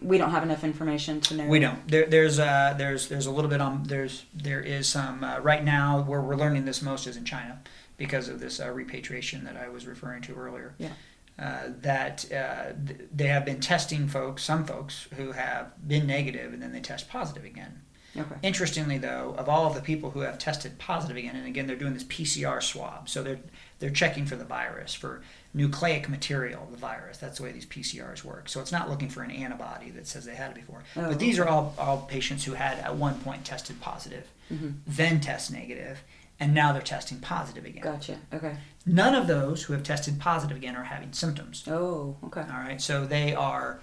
[0.00, 1.46] we don't have enough information to know.
[1.46, 1.86] We don't.
[1.88, 5.64] There, there's uh, there's there's a little bit on there's there is some uh, right
[5.64, 7.60] now where we're learning this most is in China
[7.96, 10.74] because of this uh, repatriation that I was referring to earlier.
[10.78, 10.90] Yeah.
[11.38, 16.52] Uh, that uh, th- they have been testing folks, some folks who have been negative
[16.52, 17.80] and then they test positive again.
[18.16, 18.34] Okay.
[18.42, 21.76] Interestingly, though, of all of the people who have tested positive again, and again they're
[21.76, 23.40] doing this PCR swab, so they're
[23.78, 25.22] they're checking for the virus for
[25.54, 27.18] nucleic material the virus.
[27.18, 28.48] That's the way these PCRs work.
[28.48, 30.82] So it's not looking for an antibody that says they had it before.
[30.96, 31.48] Oh, but these okay.
[31.48, 36.02] are all all patients who had at one point tested positive, hmm then test negative,
[36.40, 37.82] and now they're testing positive again.
[37.82, 38.18] Gotcha.
[38.32, 38.56] Okay.
[38.86, 41.64] None of those who have tested positive again are having symptoms.
[41.66, 42.16] Oh.
[42.24, 42.40] Okay.
[42.40, 43.80] All right, so they are,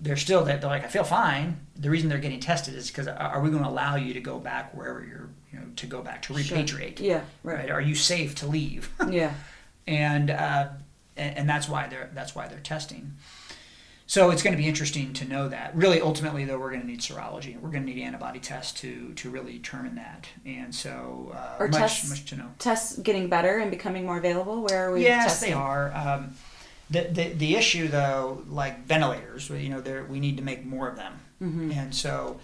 [0.00, 1.58] they're still, they're like, I feel fine.
[1.76, 4.38] The reason they're getting tested is because are we going to allow you to go
[4.38, 6.56] back wherever you're, you know, to go back to Sure.
[6.58, 7.00] repatriate?
[7.00, 7.22] Yeah.
[7.42, 7.58] Right.
[7.58, 7.70] Right.
[7.70, 8.90] Are you safe to leave?
[9.10, 9.34] Yeah.
[9.86, 10.68] and, uh,
[11.16, 13.16] and and that's why they're that's why they're testing.
[14.06, 15.76] So it's going to be interesting to know that.
[15.76, 17.60] Really, ultimately, though, we're going to need serology.
[17.60, 20.28] We're going to need antibody tests to to really determine that.
[20.46, 22.46] And so, uh, Are much tests- much to know.
[22.58, 24.62] Tests getting better and becoming more available.
[24.62, 25.02] Where are we?
[25.02, 25.50] Yes, testing?
[25.50, 25.92] they are.
[25.92, 26.34] Um,
[26.90, 30.88] the, the the issue though, like ventilators, you know, there we need to make more
[30.88, 31.76] of them, Mhm.
[31.76, 32.40] and so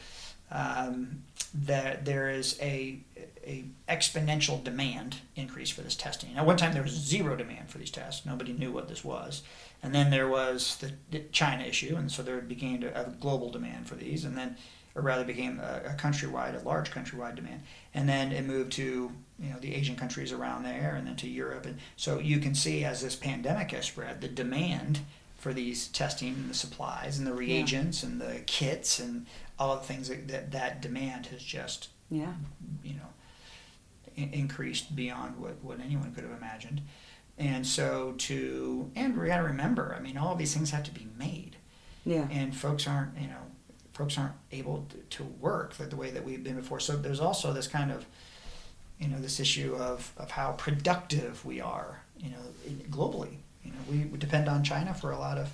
[0.51, 1.23] um,
[1.55, 2.99] that there is a
[3.47, 6.33] a exponential demand increase for this testing.
[6.35, 8.25] Now, one time, there was zero demand for these tests.
[8.25, 9.43] Nobody knew what this was,
[9.83, 10.77] and then there was
[11.11, 14.57] the, China issue, and so there began a global demand for these, and then,
[14.95, 17.63] or rather, became a, a countrywide, a large countrywide demand,
[17.95, 21.29] and then it moved to you know the Asian countries around there, and then to
[21.29, 25.01] Europe, and so you can see as this pandemic has spread, the demand
[25.39, 29.27] for these testing and the supplies and the reagents and the kits and
[29.59, 32.33] all the things that that, that demand has just Yeah.
[32.83, 33.09] you know
[34.17, 36.81] in- increased beyond what, what anyone could have imagined.
[37.37, 40.93] And so to and we got to remember i mean all these things have to
[40.93, 41.57] be made.
[42.07, 42.27] Yeah.
[42.31, 43.43] and folks aren't you know
[43.95, 47.21] folks aren't able to, to work the, the way that we've been before so there's
[47.21, 48.05] also this kind of
[48.99, 53.71] you know this issue of, of how productive we are you know in, globally you
[53.71, 55.53] know we, we depend on china for a lot of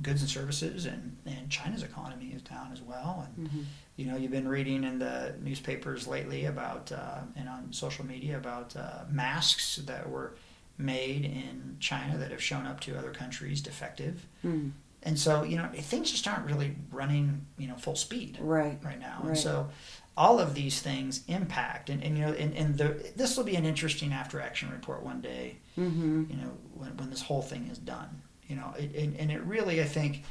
[0.00, 3.60] goods and services and, and china's economy is down as well and hmm
[4.00, 8.38] you know, you've been reading in the newspapers lately about uh, and on social media
[8.38, 10.32] about uh, masks that were
[10.78, 14.24] made in China that have shown up to other countries defective.
[14.42, 14.70] Mm.
[15.02, 18.78] And so, you know, things just aren't really running, you know, full speed Right.
[18.82, 19.18] right now.
[19.22, 19.28] Right.
[19.30, 19.70] And so
[20.16, 23.54] all of these things impact and, and you know and, and the this will be
[23.56, 27.68] an interesting after action report one day hmm you know, when, when this whole thing
[27.70, 28.20] is done.
[28.46, 30.24] You know, it, and, and it really, I think,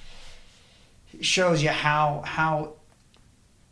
[1.22, 2.74] shows you how how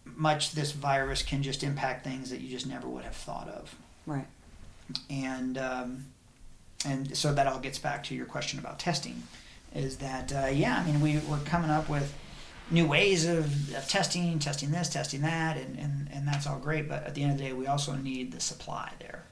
[0.05, 3.75] much this virus can just impact things that you just never would have thought of.
[4.05, 4.25] Right.
[5.09, 6.05] And um,
[6.85, 9.21] and so that all gets back to your question about testing,
[9.73, 12.13] is that uh, yeah, I mean we we're coming up with
[12.69, 16.89] new ways of, of testing, testing this, testing that, and, and, and that's all great.
[16.89, 19.23] But at the end of the day, we also need the supply there.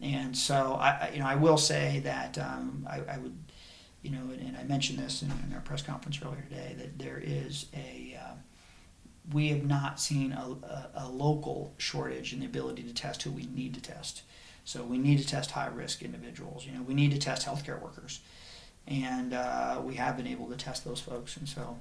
[0.00, 3.36] And so I, you know, I will say that um, I, I, would,
[4.02, 6.98] you know, and, and I mentioned this in, in, our press conference earlier today that
[6.98, 8.34] there is a, uh,
[9.32, 13.30] we have not seen a, a, a, local shortage in the ability to test who
[13.30, 14.22] we need to test.
[14.64, 16.66] So we need to test high risk individuals.
[16.66, 18.20] You know, we need to test healthcare workers,
[18.88, 21.78] and uh, we have been able to test those folks, and so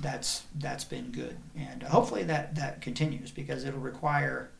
[0.00, 4.50] that's that's been good, and hopefully that that continues because it'll require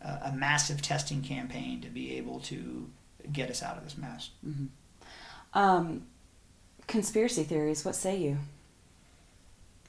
[0.00, 2.88] a, a massive testing campaign to be able to
[3.32, 4.30] get us out of this mess.
[4.46, 4.66] Mm-hmm.
[5.58, 6.02] Um,
[6.86, 7.84] conspiracy theories.
[7.84, 8.38] What say you?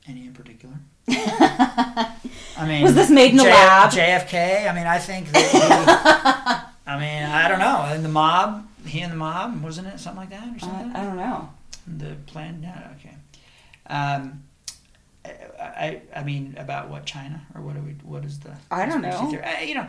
[0.07, 0.75] Any in particular?
[1.09, 3.91] I mean, was this made in the lab?
[3.91, 4.69] JFK.
[4.69, 5.51] I mean, I think that.
[5.51, 7.93] He, I mean, I don't know.
[7.93, 10.95] In the mob, he and the mob, wasn't it something like that or something?
[10.95, 11.49] I, I don't know.
[11.87, 12.61] The plan.
[12.61, 13.15] No, okay.
[13.87, 14.43] Um,
[15.59, 19.01] I, I mean about what China or what are we what is the I don't
[19.01, 19.43] know theory?
[19.43, 19.87] I, you know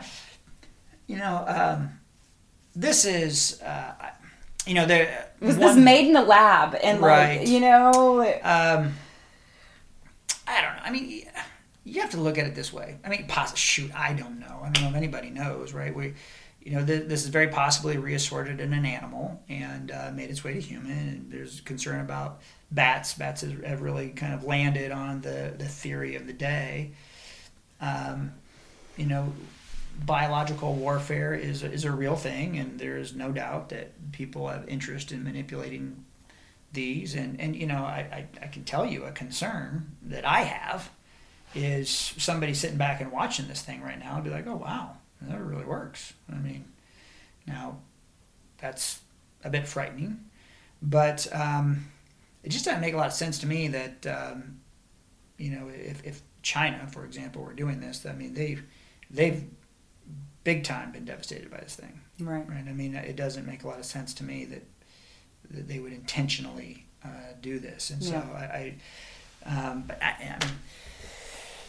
[1.07, 1.99] you know um,
[2.75, 3.93] this is uh,
[4.65, 7.39] you know there was one, this made in the lab and right.
[7.39, 8.93] like you know um,
[10.47, 11.25] I don't know I mean
[11.83, 14.59] you have to look at it this way I mean pos- shoot I don't know
[14.61, 16.13] I don't know if anybody knows right we
[16.69, 20.43] you know th- this is very possibly reassorted in an animal and uh, made its
[20.43, 23.15] way to human and there's concern about bats.
[23.15, 26.91] Bats have really kind of landed on the, the theory of the day.
[27.81, 28.33] Um,
[28.97, 29.33] you know,
[30.05, 34.69] biological warfare is is a real thing, and there is no doubt that people have
[34.69, 36.05] interest in manipulating
[36.71, 37.15] these.
[37.15, 40.91] And, and you know, I, I, I can tell you a concern that I have
[41.55, 44.97] is somebody sitting back and watching this thing right now and be like, oh, wow,
[45.21, 46.13] that really works.
[46.31, 46.65] I mean,
[47.45, 47.79] now
[48.57, 49.01] that's
[49.43, 50.25] a bit frightening,
[50.81, 51.87] but um,
[52.43, 54.59] it just doesn't make a lot of sense to me that um,
[55.37, 58.63] you know if, if China, for example, were doing this, I mean they've
[59.09, 59.43] they've
[60.43, 62.01] big time been devastated by this thing.
[62.19, 62.47] Right.
[62.47, 62.65] Right.
[62.67, 64.63] I mean it doesn't make a lot of sense to me that
[65.51, 68.33] that they would intentionally uh, do this, and so yeah.
[68.35, 68.75] I,
[69.45, 70.55] I um, but I, I mean,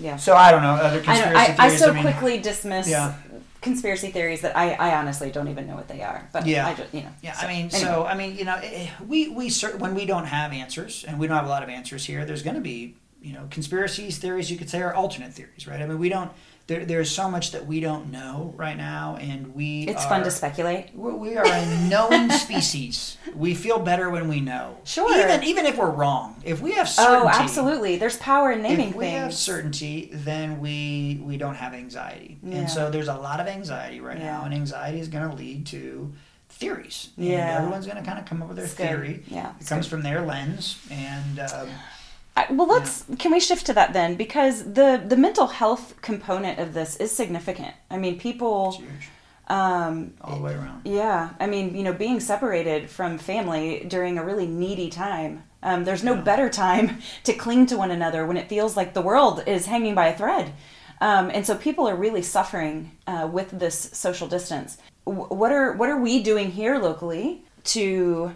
[0.01, 0.17] yeah.
[0.17, 3.15] So I don't know other conspiracy I, I, I so I mean, quickly dismiss yeah.
[3.61, 6.29] conspiracy theories that I, I honestly don't even know what they are.
[6.33, 7.11] But yeah, I just, you know.
[7.23, 7.79] Yeah, so, I mean, anyway.
[7.79, 11.27] so I mean, you know, eh, we we when we don't have answers and we
[11.27, 14.51] don't have a lot of answers here, there's going to be you know conspiracies theories
[14.51, 15.81] you could say are alternate theories, right?
[15.81, 16.31] I mean, we don't
[16.70, 19.88] there, there's so much that we don't know right now, and we.
[19.88, 20.94] It's are, fun to speculate.
[20.94, 23.18] We are a known species.
[23.35, 24.78] We feel better when we know.
[24.85, 25.12] Sure.
[25.18, 27.22] Even even if we're wrong, if we have certainty.
[27.24, 27.96] Oh, absolutely.
[27.96, 29.18] There's power in naming if we things.
[29.18, 32.59] have certainty, then we we don't have anxiety, yeah.
[32.59, 34.38] and so there's a lot of anxiety right yeah.
[34.38, 36.12] now, and anxiety is going to lead to
[36.50, 37.09] theories.
[37.16, 37.33] Yeah.
[37.33, 39.24] And everyone's going to kind of come up with their it's theory.
[39.24, 39.35] Good.
[39.35, 39.52] Yeah.
[39.61, 39.90] It comes good.
[39.90, 41.40] from their lens, and.
[41.40, 41.68] Um,
[42.50, 43.16] well, let's yeah.
[43.16, 47.11] can we shift to that then because the the mental health component of this is
[47.11, 47.74] significant.
[47.90, 48.83] I mean, people.
[49.48, 50.83] Um, all the way around.
[50.85, 55.42] Yeah, I mean, you know, being separated from family during a really needy time.
[55.62, 56.20] Um, there's no yeah.
[56.20, 59.94] better time to cling to one another when it feels like the world is hanging
[59.94, 60.53] by a thread.
[61.00, 64.79] Um, and so people are really suffering uh, with this social distance.
[65.07, 68.35] W- what are what are we doing here locally to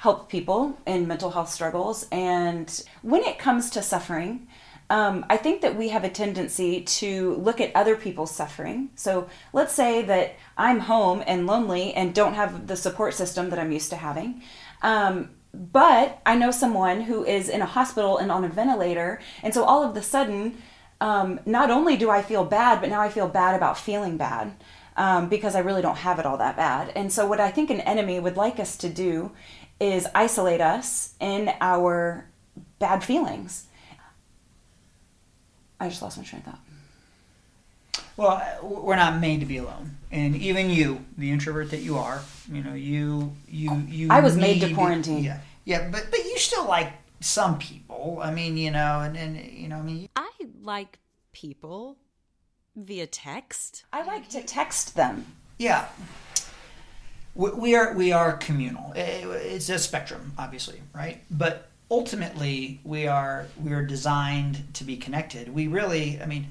[0.00, 2.06] help people in mental health struggles.
[2.10, 4.48] And when it comes to suffering,
[4.88, 8.88] um, I think that we have a tendency to look at other people's suffering.
[8.94, 13.58] So let's say that I'm home and lonely and don't have the support system that
[13.58, 14.42] I'm used to having.
[14.80, 19.20] Um, but I know someone who is in a hospital and on a ventilator.
[19.42, 20.62] And so all of a sudden,
[21.02, 24.54] um, not only do I feel bad, but now I feel bad about feeling bad.
[24.96, 26.92] Um, because I really don't have it all that bad.
[26.94, 29.30] And so, what I think an enemy would like us to do
[29.80, 32.28] is isolate us in our
[32.78, 33.66] bad feelings.
[35.80, 36.60] I just lost my train of thought.
[38.16, 42.20] Well, we're not made to be alone, and even you, the introvert that you are,
[42.52, 44.08] you know, you you you.
[44.10, 45.24] I was made to quarantine.
[45.24, 48.18] Yeah, yeah, but but you still like some people.
[48.22, 50.98] I mean, you know, and and you know, I mean, I like
[51.32, 51.96] people
[52.76, 53.84] via text.
[53.90, 55.24] I like to text them.
[55.58, 55.86] Yeah,
[57.34, 58.92] we are we are communal.
[58.96, 61.22] It's a spectrum, obviously, right?
[61.30, 65.52] But ultimately, we are we are designed to be connected.
[65.52, 66.48] We really, I mean,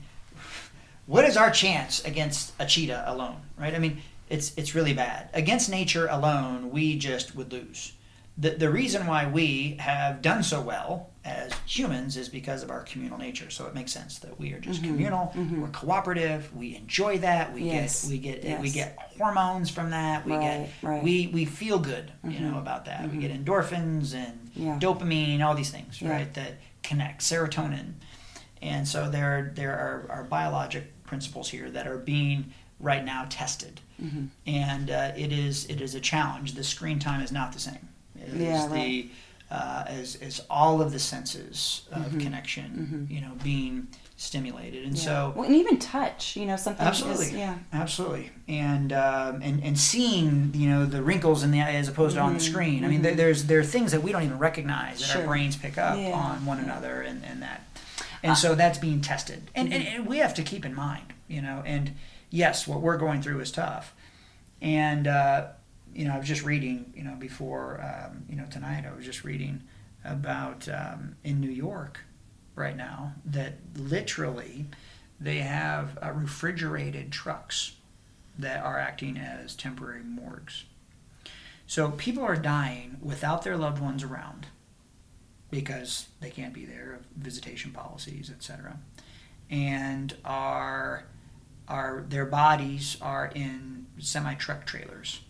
[1.06, 3.74] what is our chance against a cheetah alone, right?
[3.74, 5.30] I mean, it's it's really bad.
[5.34, 7.94] Against nature alone, we just would lose
[8.40, 12.82] the, the reason why we have done so well as humans is because of our
[12.82, 13.50] communal nature.
[13.50, 14.92] So it makes sense that we are just mm-hmm.
[14.92, 15.32] communal.
[15.36, 15.62] Mm-hmm.
[15.62, 16.54] We're cooperative.
[16.56, 17.54] We enjoy that.
[17.54, 18.04] We yes.
[18.04, 18.62] get we get yes.
[18.62, 20.26] we get hormones from that.
[20.26, 21.04] We right, get right.
[21.04, 22.32] we we feel good, mm-hmm.
[22.32, 22.58] you know, mm-hmm.
[22.58, 23.04] about that.
[23.04, 23.20] We mm-hmm.
[23.20, 24.80] get endorphins and yeah.
[24.80, 26.12] dopamine, all these things, yeah.
[26.12, 26.34] right?
[26.34, 26.54] That
[26.84, 27.94] connect serotonin.
[28.62, 33.82] And so there there are, are biologic principles here that are being right now tested
[34.46, 36.54] and uh, it is it is a challenge.
[36.54, 37.90] The screen time is not the same.
[38.16, 39.10] It is Yeah, the
[39.52, 42.20] uh, as as all of the senses of Mm-hmm.
[42.20, 45.04] connection, you know, being stimulated, and Yeah.
[45.04, 47.28] so well, and even touch, you know, something Absolutely.
[47.28, 47.56] is yeah.
[47.74, 52.16] Absolutely, and um, and and seeing you know the wrinkles in the eye as opposed
[52.16, 52.84] to on the screen.
[52.86, 55.12] I mean, there, there's there are things that we don't even recognize that Mm-hmm.
[55.14, 55.22] Sure.
[55.22, 56.12] our brains pick up Yeah.
[56.12, 57.64] on one another, and and that,
[58.22, 59.96] and so that's being tested, and, and Mm-hmm.
[60.02, 61.94] and we have to keep in mind, you know, and
[62.30, 63.94] yes, what we're going through is tough,
[64.62, 65.48] and uh,
[65.94, 69.06] you know, I was just reading, you know, before um, you know tonight, I was
[69.06, 69.64] just reading
[70.06, 72.02] about um, in New York
[72.56, 74.66] right now that literally
[75.20, 77.76] they have uh, refrigerated trucks
[78.38, 80.66] that are acting as temporary morgues.
[81.68, 84.48] So people are dying without their loved ones around
[85.52, 88.78] because they can't be there, visitation policies, etc.
[89.50, 91.06] And are
[91.68, 95.22] are their bodies are in semi truck trailers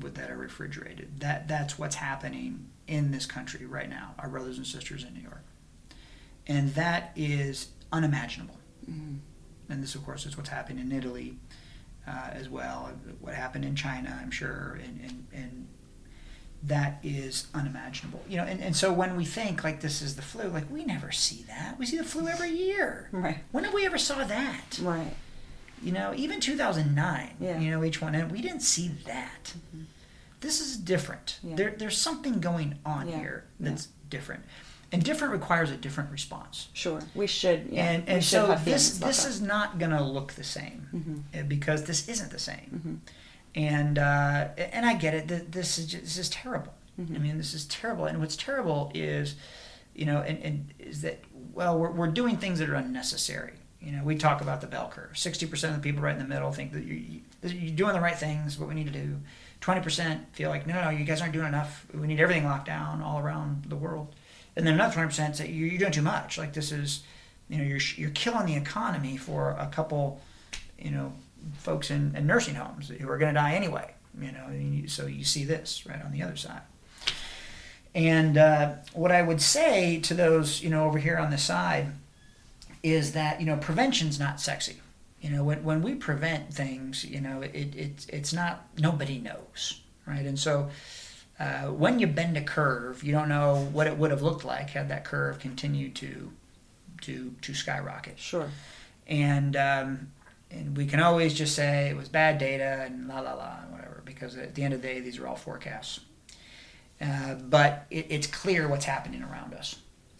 [0.00, 1.20] with that are refrigerated.
[1.20, 4.14] That that's what's happening in this country right now.
[4.18, 5.44] Our brothers and sisters in New York,
[6.46, 8.56] and that is unimaginable.
[9.72, 11.38] And this, of course, is what's happened in Italy
[12.06, 12.92] uh, as well.
[13.20, 15.68] What happened in China, I'm sure, and, and, and
[16.64, 18.22] that is unimaginable.
[18.28, 20.84] You know, and, and so when we think like this is the flu, like we
[20.84, 21.78] never see that.
[21.78, 23.08] We see the flu every year.
[23.12, 23.38] Right.
[23.50, 24.78] When have we ever saw that?
[24.82, 25.14] Right.
[25.82, 27.58] You know, even 2009, Yeah.
[27.58, 29.54] you know, H1N, we didn't see that.
[30.40, 31.38] This is different.
[31.42, 31.56] Yeah.
[31.56, 33.18] There, there's something going on Yeah.
[33.18, 34.44] here that's different.
[34.92, 36.68] And different requires a different response.
[36.74, 37.00] Sure.
[37.14, 37.90] We should yeah.
[37.90, 39.28] and and should so this this that.
[39.30, 41.38] is not going to look the same Mm-hmm.
[41.40, 43.00] uh, because this isn't the same.
[43.54, 45.28] And uh, and I get it.
[45.28, 46.74] th- This is just, this is terrible.
[47.00, 47.14] Mm-hmm.
[47.16, 48.04] I mean, this is terrible.
[48.04, 49.34] And what's terrible is,
[49.94, 51.20] you know, and, and is that
[51.54, 53.54] well, we're we're doing things that are unnecessary.
[53.82, 55.18] You know, we talk about the bell curve.
[55.18, 57.94] Sixty percent of the people right in the middle think that you, you you're doing
[57.94, 58.58] the right things.
[58.58, 59.18] What we need to do.
[59.60, 61.86] Twenty percent feel like no, no, you guys aren't doing enough.
[61.92, 64.14] We need everything locked down all around the world.
[64.54, 66.38] And then another twenty percent say you're, you're doing too much.
[66.38, 67.02] Like this is,
[67.48, 70.20] you know, you're you're killing the economy for a couple,
[70.78, 71.12] you know,
[71.58, 73.94] folks in, in nursing homes who are going to die anyway.
[74.20, 76.60] You know, you, so you see this right on the other side.
[77.94, 81.92] And uh, what I would say to those, you know, over here on the side,
[82.82, 84.76] is that you know prevention's not sexy.
[85.20, 89.80] You know, when, when we prevent things, you know, it, it it's not nobody knows,
[90.04, 90.26] right?
[90.26, 90.68] And so
[91.38, 94.70] uh, when you bend a curve, you don't know what it would have looked like
[94.70, 96.32] had that curve continued to
[97.02, 98.48] to to skyrocket Sure.
[99.06, 100.10] and um,
[100.50, 103.72] and we can always just say it was bad data and la la la and
[103.72, 106.00] whatever because at the end of the day these are all forecasts.
[107.00, 109.76] Uh, but it, it's clear what's happening around us,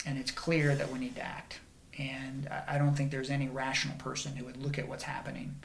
[0.06, 1.58] and it's clear that we need to act.
[1.98, 5.56] And I, don't think there's any rational person who would look at what's happening,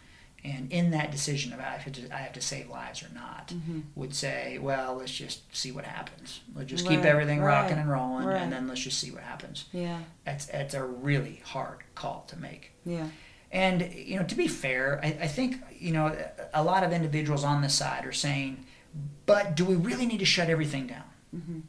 [0.44, 3.48] and in that decision about I have to, I have to save lives or not,
[3.50, 3.80] mm-hmm.
[3.96, 6.42] would say, well, let's just see what happens.
[6.54, 8.42] Let's just keep Right, everything rocking and rolling, right.
[8.42, 9.66] and then let's just see what happens.
[9.72, 10.00] Yeah.
[10.26, 12.72] That's that's a really hard call to make.
[12.86, 13.08] Yeah.
[13.52, 16.16] And you know, to be fair, I, I think you know
[16.54, 18.66] a lot of individuals on this side are saying,
[19.26, 21.04] "But do we really need to shut everything down?"
[21.36, 21.60] Mm-hmm.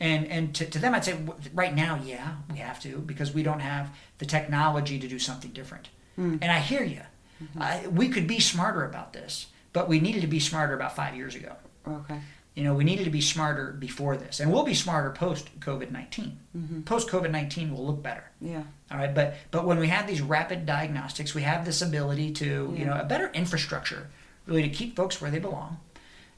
[0.00, 1.18] And and to, to them, I'd say
[1.52, 5.50] right now, yeah, we have to because we don't have the technology to do something
[5.50, 5.90] different.
[6.16, 6.38] Hmm.
[6.40, 7.02] And I hear you.
[7.42, 7.62] Mm-hmm.
[7.62, 11.16] I, we could be smarter about this, but we needed to be smarter about five
[11.16, 11.54] years ago.
[11.86, 12.18] Okay.
[12.54, 15.90] You know, we needed to be smarter before this, and we'll be smarter post COVID
[15.90, 16.80] 19 mm-hmm.
[16.82, 18.24] Post COVID nineteen will look better.
[18.40, 18.62] Yeah.
[18.90, 22.74] All right, but but when we have these rapid diagnostics, we have this ability to
[22.76, 24.10] you know a better infrastructure,
[24.46, 25.78] really to keep folks where they belong,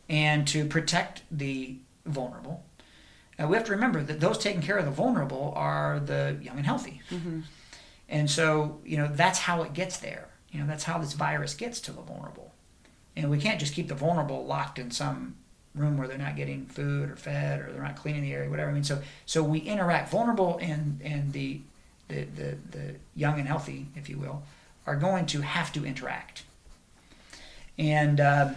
[0.08, 2.62] and to protect the vulnerable.
[3.40, 6.56] Uh, we have to remember that those taking care of the vulnerable are the young
[6.56, 7.00] and healthy,
[8.08, 10.28] and so you know that's how it gets there.
[10.50, 12.52] You know that's how this virus gets to the vulnerable,
[13.16, 15.36] and we can't just keep the vulnerable locked in some
[15.74, 18.70] room where they're not getting food or fed or they're not cleaning the area, whatever.
[18.70, 21.60] I mean, so so we interact vulnerable and and the
[22.08, 24.42] the, the, the young and healthy, if you will,
[24.86, 26.42] are going to have to interact.
[27.78, 28.54] And um,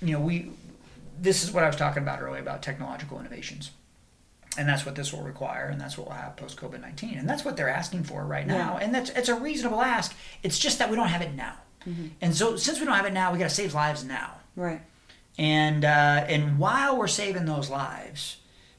[0.00, 0.50] you know, we
[1.20, 3.70] this is what I was talking about earlier about technological innovations.
[4.58, 7.28] And that's what this will require, and that's what we'll have post COVID nineteen, and
[7.28, 8.78] that's what they're asking for right now.
[8.78, 10.14] And that's it's a reasonable ask.
[10.42, 11.54] It's just that we don't have it now,
[12.20, 14.38] and so since we don't have it now, we got to save lives now.
[14.56, 14.80] Right.
[15.38, 18.38] And uh, and while we're saving those lives,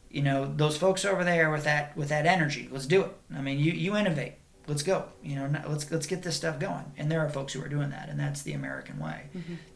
[0.09, 3.11] you know, those folks over there with that with that energy, let's do it.
[3.34, 4.34] I mean, you you innovate.
[4.67, 5.05] Let's go.
[5.24, 6.91] You know, let's let's get this stuff going.
[6.97, 9.30] And there are folks who are doing that, and that's the American way.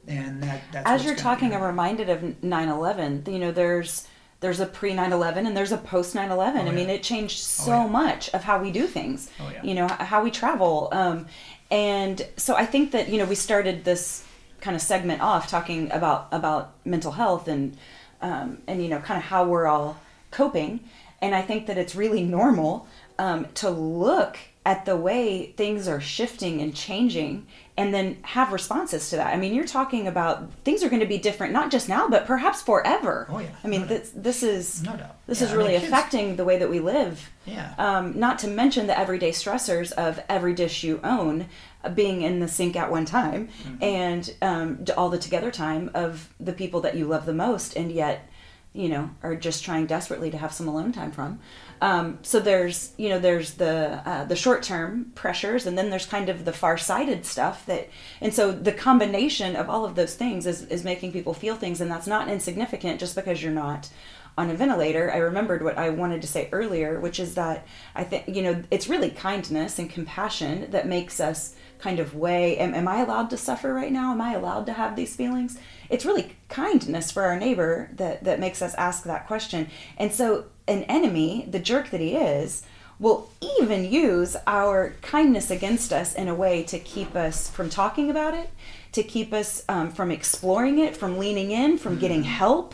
[0.07, 3.31] And that that's As you're talking, I'm reminded of 9/11.
[3.31, 4.07] You know, there's
[4.45, 6.55] there's a pre 9/11 and there's a post 9/11.
[6.65, 7.87] I Oh, mean, it changed so yeah.
[7.87, 9.29] much of how we do things.
[9.39, 9.63] Oh, yeah.
[9.63, 10.89] You know, how we travel.
[10.91, 11.25] Um,
[11.71, 14.23] and so I think that you know we started this
[14.61, 17.75] kind of segment off talking about about mental health and
[18.21, 19.97] um, and you know kind of how we're all
[20.31, 20.79] coping
[21.21, 22.87] and i think that it's really normal
[23.19, 27.45] um, to look at the way things are shifting and changing
[27.77, 29.33] and then have responses to that.
[29.33, 32.25] I mean, you're talking about things are going to be different, not just now, but
[32.25, 33.27] perhaps forever.
[33.29, 33.49] Oh, yeah.
[33.63, 35.17] I mean, No this, this is No doubt.
[35.27, 37.29] this Yeah, is I really mean, kids- affecting the way that we live.
[37.45, 37.73] Yeah.
[37.77, 41.47] Um, not to mention the everyday stressors of every dish you own
[41.83, 43.83] uh, being in the sink at one time, Mm-hmm.
[43.83, 47.91] and um, all the together time of the people that you love the most, and
[47.91, 48.29] yet,
[48.71, 51.39] you know, are just trying desperately to have some alone time from.
[51.81, 56.05] Um, so there's, you know, there's the uh, the short term pressures, and then there's
[56.05, 57.89] kind of the far sighted stuff that,
[58.21, 61.81] and so the combination of all of those things is is making people feel things,
[61.81, 63.89] and that's not insignificant just because you're not
[64.37, 68.03] on a ventilator, I remembered what I wanted to say earlier, which is that I
[68.03, 72.73] think, you know, it's really kindness and compassion that makes us kind of weigh am,
[72.73, 74.11] am I allowed to suffer right now?
[74.11, 75.57] Am I allowed to have these feelings?
[75.89, 79.67] It's really kindness for our neighbor that, that makes us ask that question.
[79.97, 82.63] And so, an enemy, the jerk that he is,
[82.99, 88.09] will even use our kindness against us in a way to keep us from talking
[88.09, 88.49] about it,
[88.93, 92.73] to keep us um, from exploring it, from leaning in, from getting help,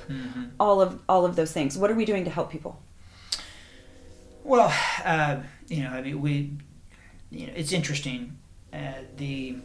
[0.59, 1.77] all of all of those things.
[1.77, 2.79] What are we doing to help people?
[4.43, 4.71] Well,
[5.03, 5.37] uh,
[5.67, 6.51] you know, I mean, we,
[7.31, 8.37] you know, it's interesting.
[8.71, 9.57] Uh, the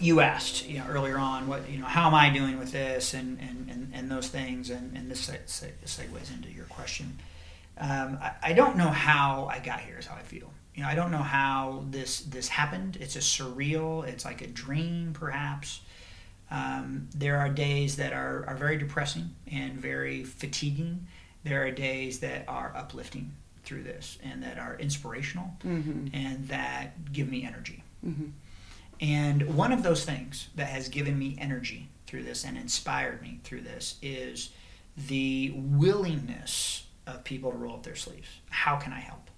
[0.00, 3.14] you asked, you know, earlier on, what you know, how am I doing with this,
[3.14, 7.18] and and, and, and those things, and, and this se- se- segues into your question.
[7.78, 9.98] Um, I, I don't know how I got here.
[9.98, 10.50] Is how I feel.
[10.74, 12.98] You know, I don't know how this this happened.
[13.00, 14.06] It's a surreal.
[14.06, 15.80] It's like a dream, perhaps.
[16.50, 21.06] Um, there are days that are, are very depressing and very fatiguing.
[21.44, 23.32] There are days that are uplifting
[23.64, 25.50] through this and that are inspirational
[26.14, 27.82] and that give me energy.
[29.00, 33.40] And one of those things that has given me energy through this and inspired me
[33.44, 34.50] through this is
[34.96, 38.28] the willingness of people to roll up their sleeves.
[38.50, 39.30] How can I help?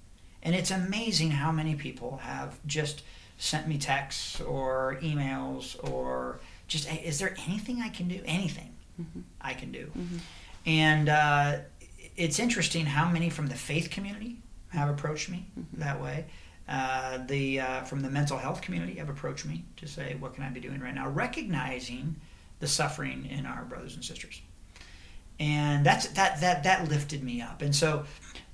[0.43, 3.03] And it's amazing how many people have just
[3.37, 8.21] sent me texts or emails or just, hey, is there anything I can do?
[8.25, 9.21] Anything mm-hmm.
[9.41, 9.87] I can do.
[9.87, 10.17] Mm-hmm.
[10.67, 11.57] And uh,
[12.17, 14.39] it's interesting how many from the faith community
[14.69, 15.81] have approached me mm-hmm.
[15.81, 16.27] that way.
[16.71, 20.45] Uh, the uh, from the mental health community have approached me to say, what can
[20.45, 21.09] I be doing right now?
[21.09, 22.17] Recognizing
[22.61, 24.41] the suffering in our brothers and sisters
[25.41, 28.05] and that's that that that lifted me up and so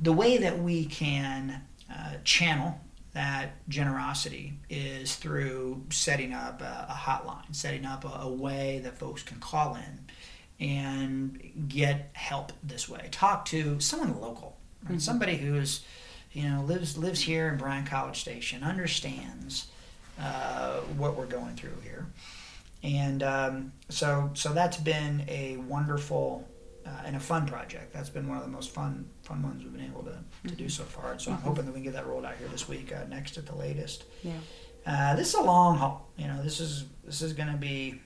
[0.01, 1.61] the way that we can
[1.93, 2.81] uh, channel
[3.13, 8.97] that generosity is through setting up a, a hotline setting up a, a way that
[8.97, 14.57] folks can call in and get help this way talk to someone local
[14.89, 15.03] right?
[15.03, 15.85] somebody who's
[16.37, 19.67] you know lives lives here in bryan college station understands
[20.21, 22.07] uh, what we're going through here
[22.83, 26.47] and um, so so that's been a wonderful
[26.87, 27.93] uh, and a fun project.
[27.93, 30.19] That's been one of the most fun fun ones we've been able to,
[30.49, 31.13] to do so far.
[31.13, 33.05] And so I'm hoping that we can get that rolled out here this week, uh,
[33.09, 34.05] next at the latest.
[34.23, 34.35] Yeah.
[34.87, 36.09] Uh, this is a long haul.
[36.17, 38.01] You know, this is this is going to be.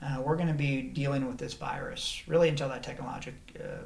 [0.00, 3.84] Uh, we're going to be dealing with this virus really until that technologic, uh,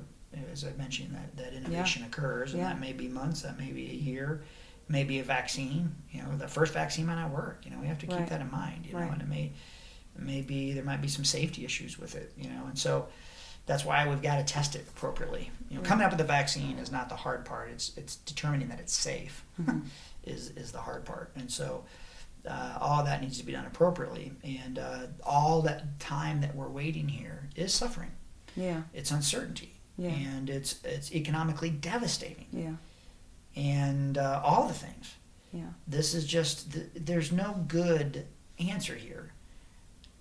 [0.53, 2.69] as I mentioned, that, that innovation occurs, and Yeah.
[2.71, 4.43] that may be months, that may be a year,
[4.89, 5.95] maybe a vaccine.
[6.11, 7.61] You know, the first vaccine might not work.
[7.65, 8.29] You know, we have to keep Right.
[8.29, 8.87] that in mind.
[8.87, 9.53] You know, and it may
[10.19, 12.33] maybe there might be some safety issues with it.
[12.37, 13.09] You know, and so
[13.67, 15.51] that's why we've got to test it appropriately.
[15.71, 17.71] You know, coming up with a vaccine is not the hard part.
[17.71, 19.45] It's it's determining that it's safe
[20.25, 21.33] is is the hard part.
[21.37, 21.85] And so
[22.49, 24.33] uh, all that needs to be done appropriately.
[24.45, 28.13] And uh, all that time that we're waiting here is suffering.
[28.55, 28.83] Yeah.
[28.95, 30.11] It's uncertainty, Yeah.
[30.11, 32.75] and it's it's economically devastating, Yeah.
[33.55, 35.15] and uh, all the things.
[35.53, 35.63] Yeah.
[35.89, 38.27] This is just th- there's no good
[38.59, 39.33] answer here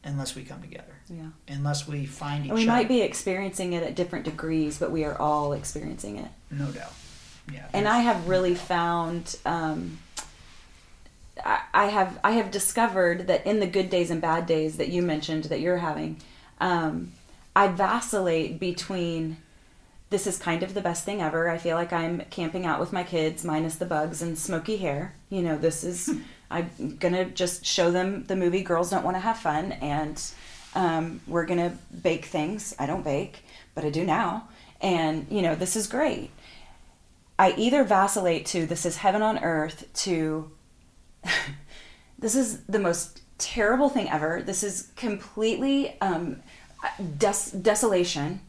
[0.03, 1.29] unless we come together, Yeah.
[1.47, 2.71] unless we find each And we other.
[2.71, 6.29] might be experiencing it at different degrees, but we are all experiencing it.
[6.51, 6.93] no doubt.
[7.51, 7.67] Yeah.
[7.73, 9.99] and I have really found um,
[11.43, 14.87] I, I have I have discovered that in the good days and bad days that
[14.89, 16.21] you mentioned that you're having,
[16.61, 17.11] um,
[17.55, 19.37] I vacillate between
[20.09, 21.49] this is kind of the best thing ever.
[21.49, 25.15] I feel like I'm camping out with my kids, minus the bugs and smoky hair.
[25.29, 26.09] You know, this is
[26.49, 30.21] I'm gonna just show them the movie Girls Don't Want to Have Fun, and
[30.75, 32.75] um, we're gonna bake things.
[32.77, 33.43] I don't bake,
[33.73, 34.47] but I do now,
[34.81, 36.31] and you know, this is great.
[37.37, 40.51] I either vacillate to this is heaven on earth to
[42.19, 44.41] this is the most terrible thing ever.
[44.41, 46.41] This is completely um,
[47.17, 48.41] des- desolation,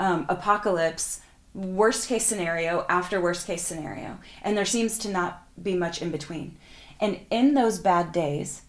[0.00, 1.20] um, apocalypse,
[1.54, 4.18] worst case scenario after worst case scenario.
[4.42, 6.56] And there seems to not be much in between.
[7.00, 8.62] And in those bad days,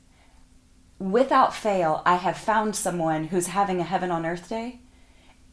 [0.99, 4.81] without fail, I have found someone who's having a heaven on earth day,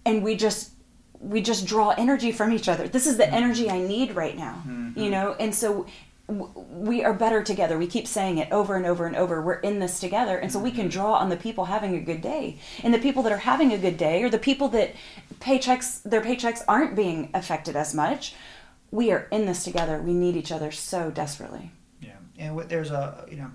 [0.04, 0.72] and we just
[1.20, 2.86] we just draw energy from each other.
[2.86, 4.62] This is the energy I need right now,
[4.94, 5.34] you know.
[5.40, 5.86] And so
[6.28, 7.78] we are better together.
[7.78, 9.40] We keep saying it over and over and over.
[9.40, 12.20] We're in this together, and so we can draw on the people having a good
[12.20, 14.94] day, and the people that are having a good day, or the people that
[15.40, 18.34] paychecks their paychecks aren't being affected as much.
[18.90, 20.00] We are in this together.
[20.02, 21.70] We need each other so desperately.
[22.00, 23.50] Yeah, and what, there's a you know,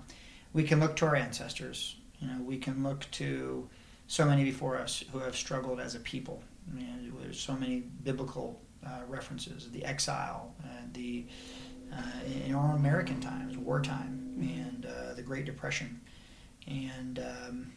[0.52, 1.96] we can look to our ancestors.
[2.18, 3.68] You know, we can look to
[4.08, 6.42] so many before us who have struggled as a people.
[6.68, 11.26] I mean, there's so many biblical uh, references: the exile, uh, the
[12.46, 16.00] in our American times, wartime, and uh, the Great Depression,
[16.66, 17.72] and um,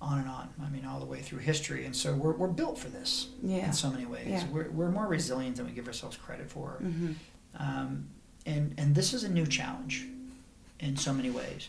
[0.00, 0.48] on and on.
[0.62, 1.84] I mean, all the way through history.
[1.86, 3.66] And so we're, we're built for this Yeah.
[3.66, 4.26] in so many ways.
[4.28, 4.44] Yeah.
[4.52, 6.78] We're, we're more resilient than we give ourselves credit for.
[6.82, 7.12] Mm-hmm.
[7.58, 8.08] Um,
[8.44, 10.06] and, and this is a new challenge
[10.80, 11.68] in so many ways.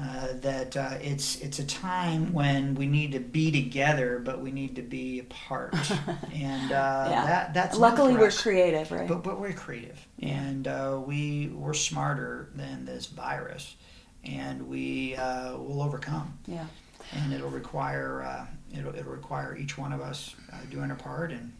[0.00, 4.52] Uh, that uh, it's it's a time when we need to be together, but we
[4.52, 5.74] need to be apart,
[6.32, 7.26] and uh, Yeah.
[7.26, 9.08] that that's Luckily, we're creative, right?
[9.08, 10.34] But, but we're creative, Yeah.
[10.36, 13.74] and uh, we we're smarter than this virus,
[14.22, 16.38] and we uh, will overcome.
[16.46, 16.66] yeah.
[17.12, 18.46] And it'll require uh,
[18.78, 21.52] it'll it'll require each one of us uh, doing our part and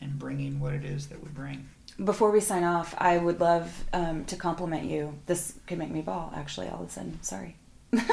[0.00, 1.68] and bringing what it is that we bring.
[2.02, 5.18] Before we sign off, I would love um, to compliment you.
[5.26, 7.18] This could make me bawl, actually, all of a sudden.
[7.22, 7.56] Sorry.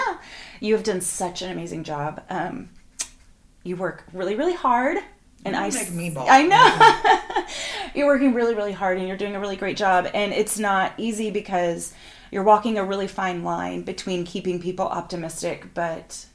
[0.59, 2.23] you have done such an amazing job.
[2.29, 2.69] Um,
[3.63, 4.97] you work really, really hard.
[5.43, 6.25] And You I make me bawl.
[6.27, 7.45] I know.
[7.95, 10.07] you're working really, really hard and you're doing a really great job.
[10.13, 11.93] And it's not easy because
[12.31, 16.25] you're walking a really fine line between keeping people optimistic, but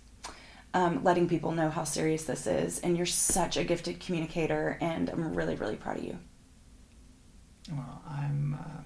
[0.73, 2.79] um, letting people know how serious this is.
[2.81, 6.19] And you're such a gifted communicator, and I'm really, really proud of you.
[7.69, 8.83] Well, I'm uh,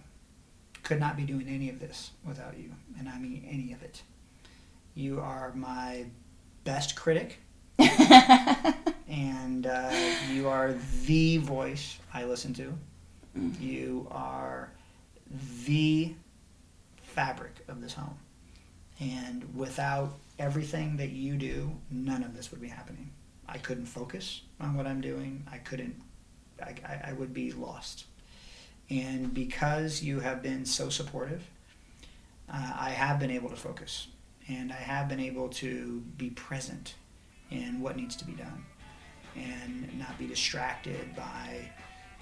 [0.82, 4.02] could not be doing any of this without you, and I mean any of it.
[4.94, 6.06] You are my
[6.64, 7.40] best critic,
[9.08, 9.90] and uh,
[10.32, 12.72] you are the voice I listen to.
[13.58, 14.70] You are
[15.64, 16.14] the
[17.02, 18.16] fabric of this home,
[19.00, 23.10] and without everything that you do, none of this would be happening.
[23.48, 25.46] I couldn't focus on what I'm doing.
[25.50, 26.00] I couldn't.
[26.62, 28.04] I, I, I would be lost.
[28.90, 31.42] And because you have been so supportive,
[32.52, 34.08] uh, I have been able to focus.
[34.48, 36.94] And I have been able to be present
[37.50, 38.64] in what needs to be done
[39.36, 41.70] and not be distracted by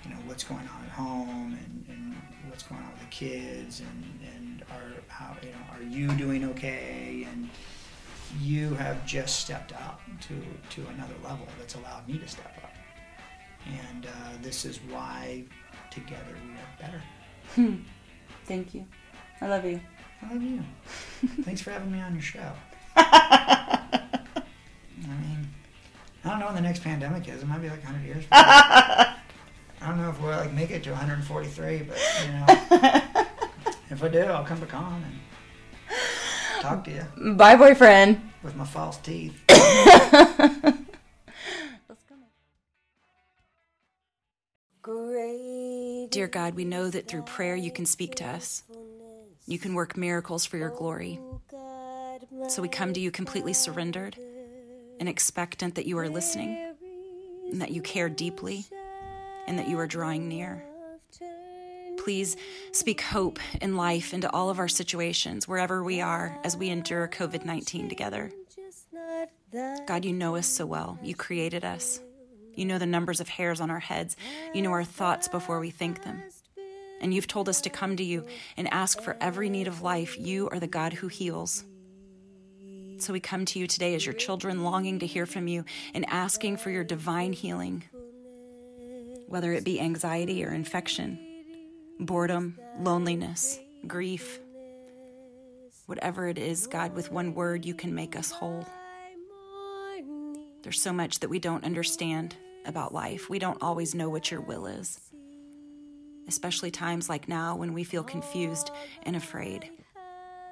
[0.04, 2.16] you know what's going on at home and, and
[2.48, 6.44] what's going on with the kids and, and are how you know are you doing
[6.44, 7.26] okay?
[7.30, 7.48] And
[8.40, 10.34] you have just stepped up to
[10.74, 12.72] to another level that's allowed me to step up.
[13.66, 14.08] And uh,
[14.40, 15.44] this is why
[15.92, 16.90] together we are
[17.56, 17.78] better
[18.46, 18.84] Thank you.
[19.40, 19.80] I love you.
[20.22, 20.62] I love you.
[21.42, 22.52] Thanks for having me on your show.
[22.96, 24.20] I
[25.06, 25.48] mean,
[26.24, 27.42] I don't know when the next pandemic is.
[27.42, 28.24] It might be like 100 years.
[28.24, 29.14] From now.
[29.80, 32.46] I don't know if we'll like make it to 143, but you know,
[33.90, 35.18] if I do, I'll come back on and
[36.62, 38.20] talk to you Bye, boyfriend.
[38.42, 39.40] with my false teeth.
[46.10, 48.64] Dear God, we know that through prayer you can speak to us.
[49.46, 51.20] You can work miracles for your glory.
[52.48, 54.16] So we come to you completely surrendered
[54.98, 56.56] and expectant that you are listening
[57.50, 58.64] and that you care deeply
[59.46, 60.64] and that you are drawing near.
[61.98, 62.36] Please
[62.72, 67.06] speak hope and life into all of our situations, wherever we are, as we endure
[67.06, 68.32] COVID 19 together.
[69.86, 70.98] God, you know us so well.
[71.02, 72.00] You created us.
[72.54, 74.16] You know the numbers of hairs on our heads.
[74.54, 76.22] You know our thoughts before we think them.
[77.00, 78.24] And you've told us to come to you
[78.56, 80.16] and ask for every need of life.
[80.18, 81.64] You are the God who heals.
[82.98, 86.08] So we come to you today as your children, longing to hear from you and
[86.08, 87.82] asking for your divine healing,
[89.26, 91.18] whether it be anxiety or infection,
[91.98, 94.38] boredom, loneliness, grief.
[95.86, 98.64] Whatever it is, God, with one word, you can make us whole.
[100.62, 103.28] There's so much that we don't understand about life.
[103.28, 105.00] We don't always know what your will is,
[106.28, 108.70] especially times like now when we feel confused
[109.02, 109.68] and afraid.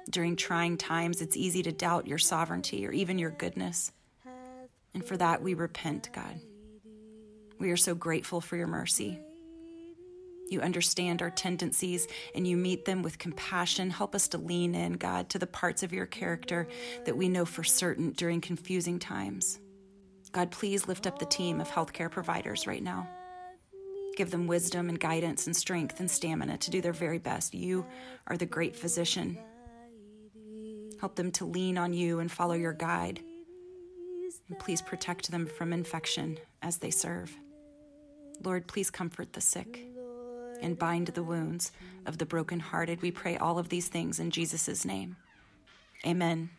[0.09, 3.91] During trying times, it's easy to doubt your sovereignty or even your goodness.
[4.93, 6.41] And for that, we repent, God.
[7.57, 9.19] We are so grateful for your mercy.
[10.49, 13.89] You understand our tendencies and you meet them with compassion.
[13.89, 16.67] Help us to lean in, God, to the parts of your character
[17.05, 19.60] that we know for certain during confusing times.
[20.31, 23.07] God, please lift up the team of healthcare providers right now.
[24.15, 27.53] Give them wisdom and guidance and strength and stamina to do their very best.
[27.53, 27.85] You
[28.27, 29.37] are the great physician.
[30.99, 33.21] Help them to lean on you and follow your guide.
[34.47, 37.35] And please protect them from infection as they serve.
[38.43, 39.85] Lord, please comfort the sick
[40.61, 41.71] and bind the wounds
[42.05, 43.01] of the brokenhearted.
[43.01, 45.17] We pray all of these things in Jesus' name.
[46.05, 46.49] Amen.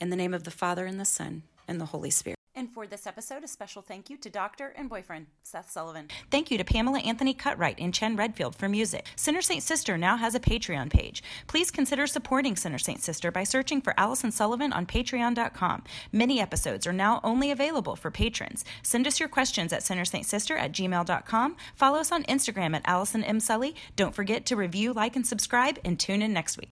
[0.00, 2.39] In the name of the Father, and the Son, and the Holy Spirit.
[2.60, 6.08] And for this episode, a special thank you to doctor and boyfriend, Seth Sullivan.
[6.30, 9.06] Thank you to Pamela Anthony Cutright and Chen Redfield for music.
[9.16, 11.22] Sinner Saint Sister now has a Patreon page.
[11.46, 15.84] Please consider supporting Sinner Saint Sister by searching for Allison Sullivan on patreon.com.
[16.12, 18.62] Many episodes are now only available for patrons.
[18.82, 21.56] Send us your questions at sinnersaintsister at gmail.com.
[21.74, 23.40] Follow us on Instagram at Allison M.
[23.40, 23.74] Sully.
[23.96, 26.68] Don't forget to review, like, and subscribe, and tune in next week.